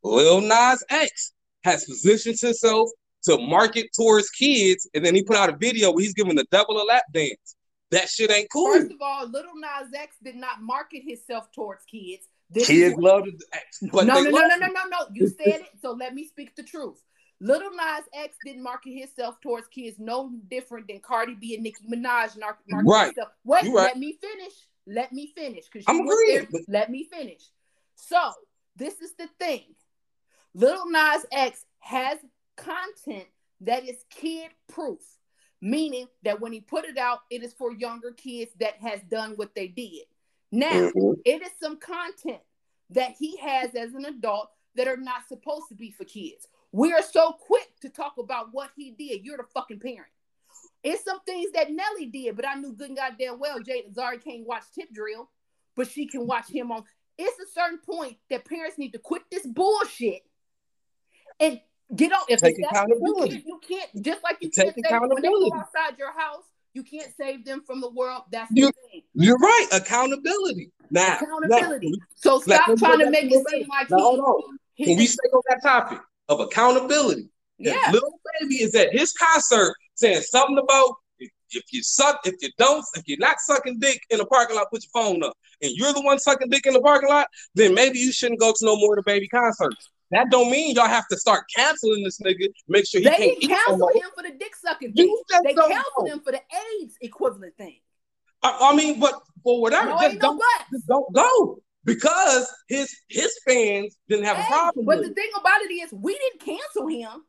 [0.02, 1.32] Lil Nas X
[1.64, 2.88] has positioned himself
[3.24, 6.46] to market towards kids, and then he put out a video where he's giving the
[6.50, 7.56] devil a lap dance.
[7.90, 8.72] That shit ain't cool.
[8.72, 12.24] First of all, Little Nas X did not market himself towards kids.
[12.52, 14.98] This Kids is love the X, but no, no, no, no, no, no, no.
[15.12, 17.00] You said it, so let me speak the truth.
[17.40, 21.82] Little Nas X didn't market himself towards kids no different than Cardi B and Nicki
[21.90, 23.04] Minaj mar- market Right.
[23.06, 23.30] himself.
[23.44, 23.72] Wait, right.
[23.72, 24.52] let me finish.
[24.86, 25.64] Let me finish.
[25.70, 27.42] Because I'm agreeing, but- Let me finish.
[27.94, 28.32] So
[28.76, 29.74] this is the thing.
[30.52, 32.18] Little Nas X has
[32.56, 33.26] content
[33.62, 35.00] that is kid proof,
[35.62, 39.32] meaning that when he put it out, it is for younger kids that has done
[39.36, 40.06] what they did.
[40.52, 41.20] Now, Mhm.
[41.24, 42.42] it is some content
[42.90, 46.48] that he has as an adult that are not supposed to be for kids.
[46.72, 49.24] We are so quick to talk about what he did.
[49.24, 50.06] You're the fucking parent.
[50.82, 54.22] It's some things that Nelly did, but I knew good and goddamn well Jade Zari
[54.22, 55.28] can't watch Tip Drill,
[55.76, 56.84] but she can watch him on.
[57.18, 60.22] It's a certain point that parents need to quit this bullshit
[61.38, 61.60] and
[61.94, 62.20] get on.
[62.28, 63.44] If Take accountability.
[63.46, 66.12] You can't, you can't just like you Take can't save when they go outside your
[66.18, 66.44] house.
[66.72, 68.22] You can't save them from the world.
[68.30, 69.02] That's You- the thing.
[69.14, 69.66] You're right.
[69.72, 70.70] Accountability.
[70.90, 71.90] Now, Accountability.
[71.90, 74.58] now, So stop trying to make it seem like Now, he, hold on.
[74.78, 76.00] when we stay on that topic
[76.30, 77.28] of accountability,
[77.58, 77.90] yeah.
[77.92, 82.84] Little Baby is at his concert saying something about if, you suck, if you don't,
[82.94, 85.36] if you're not sucking dick in the parking lot, put your phone up.
[85.60, 88.52] And you're the one sucking dick in the parking lot, then maybe you shouldn't go
[88.52, 89.90] to no more of DaBaby concerts.
[90.12, 92.48] That don't mean y'all have to start canceling this nigga.
[92.68, 95.22] Make sure he They can't didn't cancel him for the dick sucking thing.
[95.44, 96.40] They canceled him for the
[96.78, 97.78] AIDS equivalent thing.
[98.42, 100.66] I, I mean, but for whatever, No, just don't, but.
[100.72, 105.60] just don't go because his his fans didn't have a problem but the thing about
[105.62, 107.24] it is, we didn't cancel him.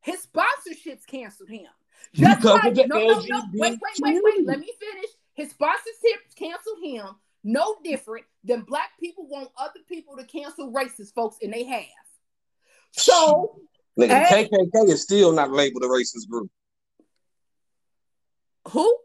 [0.00, 1.66] His sponsorships canceled him.
[2.14, 3.42] Just Because like no, no, no.
[3.54, 4.46] Wait, wait, wait, wait.
[4.46, 5.10] Let me finish.
[5.34, 7.06] His sponsorships canceled him.
[7.44, 11.84] No different than black people want other people to cancel racist folks, and they have.
[12.92, 13.60] So
[13.98, 14.48] Nigga, Hey.
[14.48, 16.48] KKK is still not labeled a racist group.
[18.68, 18.96] who?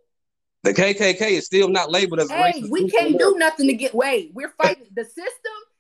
[0.64, 3.94] The KKK is still not labeled as Hey, racist we can't do nothing to get.
[3.94, 4.32] way.
[4.34, 5.28] we're fighting the system,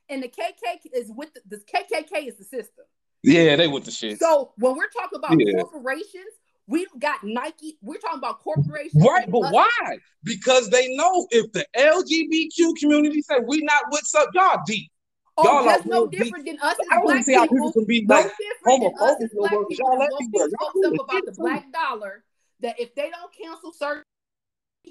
[0.09, 2.83] and the KKK is with the, the KKK is the system.
[3.23, 4.19] Yeah, they with the shit.
[4.19, 5.61] So when we're talking about Yeah.
[5.61, 6.33] corporations,
[6.67, 7.77] we've got Nike.
[7.81, 9.99] We're talking about corporations, Right, but why?
[10.25, 14.91] Because they know if the LGBTQ community say we not what's up, y'all deep.
[15.37, 16.19] Oh, y'all that's are no real deep.
[16.23, 17.71] different than us I don't see how people.
[17.71, 22.25] can be No like different homophobic y'all let people- up about the black dollar.
[22.59, 24.03] That if they don't cancel certain,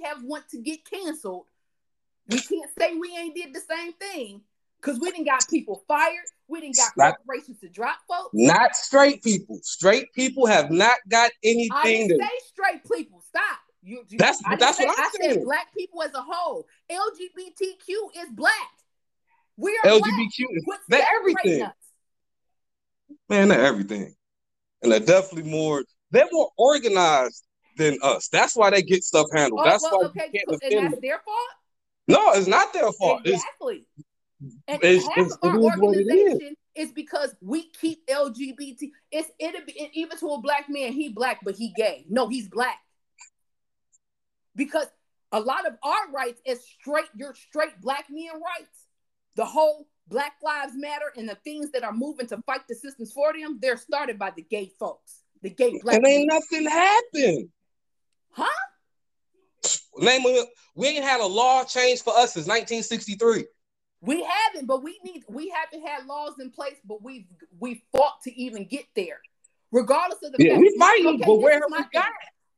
[0.04, 1.46] have want to get canceled.
[2.28, 4.42] We can't say we ain't did the same thing
[4.80, 6.24] because we didn't got people fired.
[6.48, 8.30] We didn't got Not- corporations to drop folks.
[8.32, 9.58] Not straight people.
[9.62, 13.22] Straight people have not got I anything didn't to say straight people.
[13.28, 13.58] Stop.
[13.82, 15.44] You, you- That's- I that's say- what I'm I said saying.
[15.44, 16.66] black people as a whole.
[16.90, 18.52] LGBTQ is black.
[19.56, 20.46] We are LGBTQ.
[20.88, 21.58] They're everything.
[21.58, 21.62] Man, they're everything.
[21.62, 21.74] Us.
[23.28, 24.14] Man, they're everything.
[24.82, 27.44] And they're definitely more, they're more organized
[27.76, 28.28] than us.
[28.28, 29.60] That's why they get stuff handled.
[29.60, 31.48] Oh, that's well, why okay, you can't and that's their fault.
[32.08, 33.22] No, it's not their fault.
[33.24, 33.86] It's, Exactly.
[34.66, 35.72] And it's- half it's- of our it is is.
[35.72, 36.92] organization is.
[36.92, 38.90] because we keep LGBT.
[39.12, 40.92] It's it be even to a black man.
[40.92, 42.04] He black, but he gay.
[42.08, 42.78] No, he's black.
[44.56, 44.86] Because
[45.30, 47.06] a lot of our rights is straight.
[47.16, 48.86] Your straight black men rights.
[49.36, 53.12] The whole Black Lives Matter and the things that are moving to fight the systems
[53.12, 53.58] for them.
[53.62, 55.22] They're started by the gay folks.
[55.40, 55.96] The gay black.
[55.96, 57.48] and ain't nothing happened.
[58.32, 58.48] Huh?
[59.98, 63.44] Name of, we ain't had a law change for us since 1963.
[64.00, 67.26] We haven't, but we need we haven't had laws in place, but we've
[67.60, 69.20] we fought to even get there.
[69.70, 72.06] Regardless of the Yeah, fact, we fighting, but this where have my we got?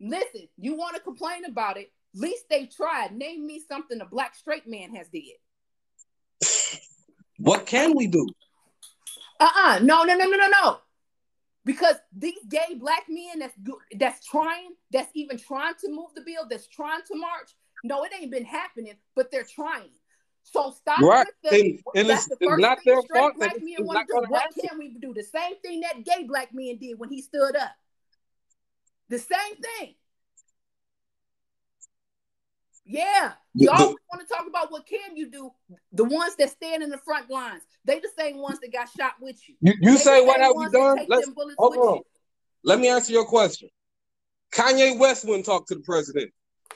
[0.01, 1.93] Listen, you want to complain about it?
[2.15, 3.13] Least they tried.
[3.13, 5.25] Name me something a black straight man has did.
[7.39, 8.27] What can we do?
[9.41, 9.81] Uh-uh.
[9.83, 10.79] No, no, no, no, no, no.
[11.65, 13.55] Because these gay black men that's
[13.99, 17.53] that's trying, that's even trying to move the bill, that's trying to march.
[17.83, 19.91] No, it ain't been happening, but they're trying.
[20.43, 21.27] So stop Right.
[21.51, 23.35] and, and that's it's, the first not thing their straight fault.
[23.39, 24.25] black men want to do.
[24.29, 24.69] What happen.
[24.69, 25.15] can we do?
[25.15, 27.73] The same thing that gay black men did when he stood up.
[29.09, 29.95] The same thing.
[32.85, 33.33] Yeah.
[33.55, 35.51] Y'all the- want to talk about what can you do?
[35.93, 39.15] The ones that stand in the front lines, they the same ones that got shot
[39.21, 39.55] with you.
[39.61, 41.07] You, you They say what same have we done?
[41.09, 41.95] Let's hold on.
[41.97, 42.03] you.
[42.65, 43.69] Let me answer your question.
[44.55, 46.31] Kanye West wouldn't talk to the president.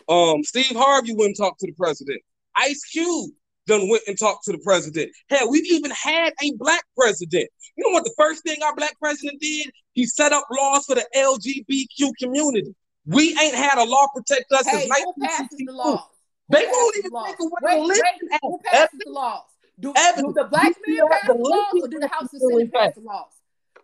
[0.09, 2.21] Um, Steve Harvey wouldn't talk to the president.
[2.57, 3.31] Ice Cube
[3.67, 5.13] done went and talked to the president.
[5.29, 7.49] Hell, we've even had a black president.
[7.77, 9.71] You know what the first thing our black president did?
[9.93, 12.75] He set up laws for the LGBTQ community.
[13.09, 15.73] We ain't had a law protect us Hey, since who passes the 1962.
[15.73, 16.01] laws?
[16.49, 17.27] Who They passes won't the even laws?
[17.27, 19.43] take away Wait, the wait, who passes the laws?
[19.81, 22.73] Do, do the black men pass the the laws, or do the House of Senate
[22.73, 23.33] pass the laws?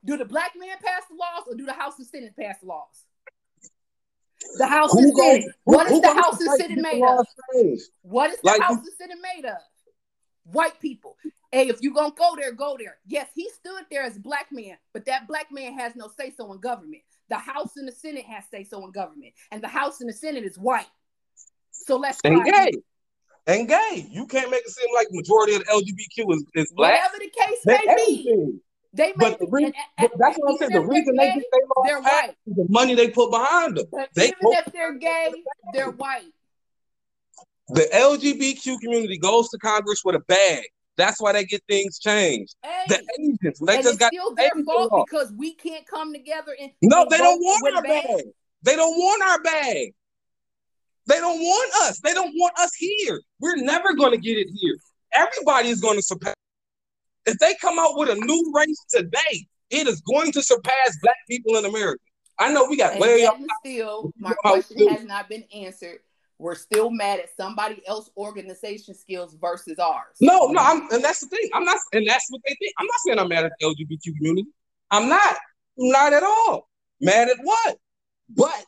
[0.05, 2.67] Do the black men pass the laws, or do the House of Senate pass the
[2.67, 3.05] laws?
[4.59, 5.45] The House Who and Senate.
[5.65, 7.27] who- What who is the House and Senate the made of?
[8.03, 9.59] What is the House and Senate made of?
[10.53, 11.17] White people.
[11.51, 12.99] Hey, if you're gonna go there, go there.
[13.07, 16.31] Yes, he stood there as a black man, but that black man has no say
[16.37, 17.03] so in government.
[17.31, 20.15] The House and the Senate has say so in government, and the House and the
[20.15, 20.87] Senate is white.
[21.73, 22.71] So let's And try gay.
[23.47, 24.07] And gay.
[24.11, 26.93] You can't make it seem like majority of the LGBTQ is, is black.
[26.95, 28.01] whatever the case They're may be.
[28.31, 28.61] everything.
[28.95, 30.71] They But make the it, reason, and- and- but that's what I'm saying.
[30.73, 32.37] The reason they're they gay, get their they're white.
[32.47, 33.87] is the money they put behind them.
[33.91, 35.33] But They even vote- if they're gay,
[35.73, 36.33] they're white.
[37.69, 40.65] The LGBTQ community goes to Congress with a bag.
[40.97, 42.55] That's why they get things changed.
[42.63, 43.03] Hey, The
[43.59, 45.05] when they just it's got still their fault law.
[45.05, 48.05] because we can't come together and No, they don't want our bag.
[48.07, 48.25] bag.
[48.63, 49.95] They don't want our bag.
[51.07, 52.01] They don't want us.
[52.01, 53.21] They don't want us here.
[53.41, 54.77] We're never going to get it here.
[55.15, 56.35] Everybody is going to surpass.
[57.27, 61.17] If they come out with a new race today, it is going to surpass black
[61.29, 62.01] people in America.
[62.39, 66.01] I know we got And way and still, my question has not been answered.
[66.39, 70.17] We're still mad at somebody else organization skills versus ours.
[70.21, 71.49] No, no, I'm, and that's the thing.
[71.55, 72.75] I'm not, and that's what they think.
[72.79, 74.49] I'm not saying I'm mad at the LGBT community.
[74.91, 75.37] I'm not.
[75.77, 76.69] Not at all.
[77.01, 77.77] Mad at what?
[78.31, 78.67] But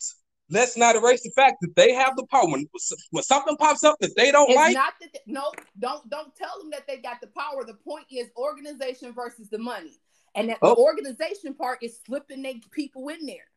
[0.51, 2.47] let's not erase the fact that they have the power.
[2.49, 2.67] When,
[3.11, 6.35] when something pops up that they don't It's like, not that they- no, don't don't
[6.37, 7.65] tell them that they got the power.
[7.65, 9.99] The point is organization versus the money,
[10.35, 10.75] and that Oh.
[10.75, 13.49] the organization part is slipping their people in there.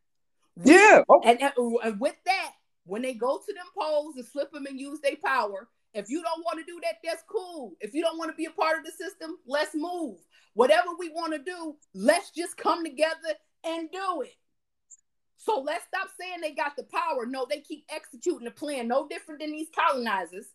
[0.55, 2.53] We- yeah, oh, and- and with that,
[2.89, 6.23] when they go to them polls and slip them and use their power, if you
[6.23, 7.73] don't want to do that, that's cool.
[7.79, 10.17] If you don't want to be a part of the system, let's move.
[10.53, 14.35] Whatever we want to do, let's just come together and do it.
[15.37, 17.25] So let's stop saying they got the power.
[17.25, 18.87] No, they keep executing the plan.
[18.87, 20.47] No different than these colonizers.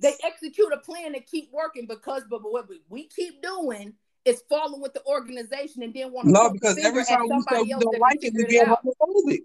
[0.00, 3.94] They execute a plan that keep working because but what we keep doing
[4.24, 7.68] is following with the organization and then want to no, because every time we we
[7.70, 9.40] don't like it, we being homophobic.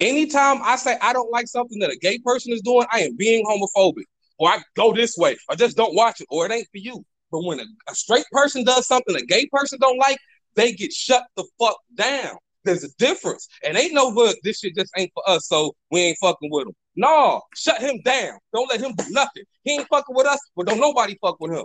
[0.00, 3.16] Anytime I say I don't like something that a gay person is doing, I am
[3.16, 4.04] being homophobic.
[4.38, 7.04] Or I go this way, or just don't watch it, or it ain't for you.
[7.32, 10.18] But when a, a straight person does something a gay person don't like,
[10.54, 12.36] they get shut the fuck down.
[12.64, 13.48] There's a difference.
[13.64, 16.68] And ain't no look, this shit just ain't for us, so we ain't fucking with
[16.68, 16.74] him.
[16.96, 18.38] No, shut him down.
[18.52, 19.44] Don't let him do nothing.
[19.64, 21.64] He ain't fucking with us, but don't nobody fuck with him.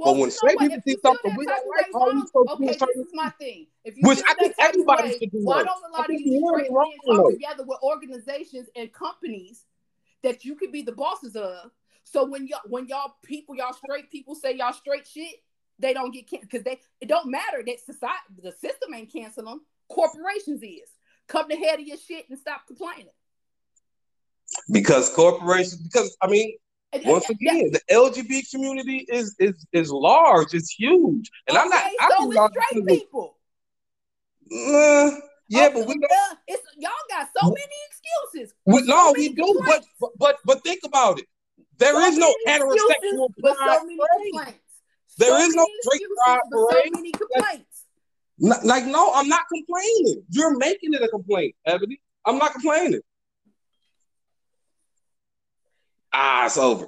[0.00, 2.48] Well, But when straight people If see something we don't like, all we don't- supposed
[2.48, 3.66] to do okay, is this is my thing.
[3.84, 5.88] If you Which I think that type of everybody way, should do Why don't a
[5.92, 9.66] lot of you straight wrong, men come together with organizations and companies
[10.22, 11.70] that you could be the bosses of?
[12.04, 15.34] So when y'all when y'all people, y'all straight people say y'all straight shit,
[15.78, 19.44] they don't get canceled because they it don't matter that society the system ain't canceling
[19.48, 19.60] them.
[19.90, 20.88] Corporations is.
[21.26, 23.12] Come to head of your shit and stop complaining.
[24.72, 26.56] because corporations because I mean
[26.92, 30.54] Once again, the LGBT community is is is large.
[30.54, 31.84] It's huge, and okay, I'm not.
[32.10, 33.36] So I'm straight people.
[34.52, 35.10] Uh,
[35.48, 38.54] yeah, okay, but we uh, it's y'all got so many excuses.
[38.66, 39.84] We, so no, we do, but,
[40.18, 41.26] but but think about it.
[41.78, 43.88] There so is no heterosexual but so.
[45.18, 46.82] There so is no straight pride parade.
[46.84, 47.84] So many complaints.
[48.40, 50.24] Like, no, I'm not complaining.
[50.30, 52.00] You're making it a complaint, Ebony.
[52.24, 53.00] I'm not complaining.
[56.12, 56.86] Ah, it's over.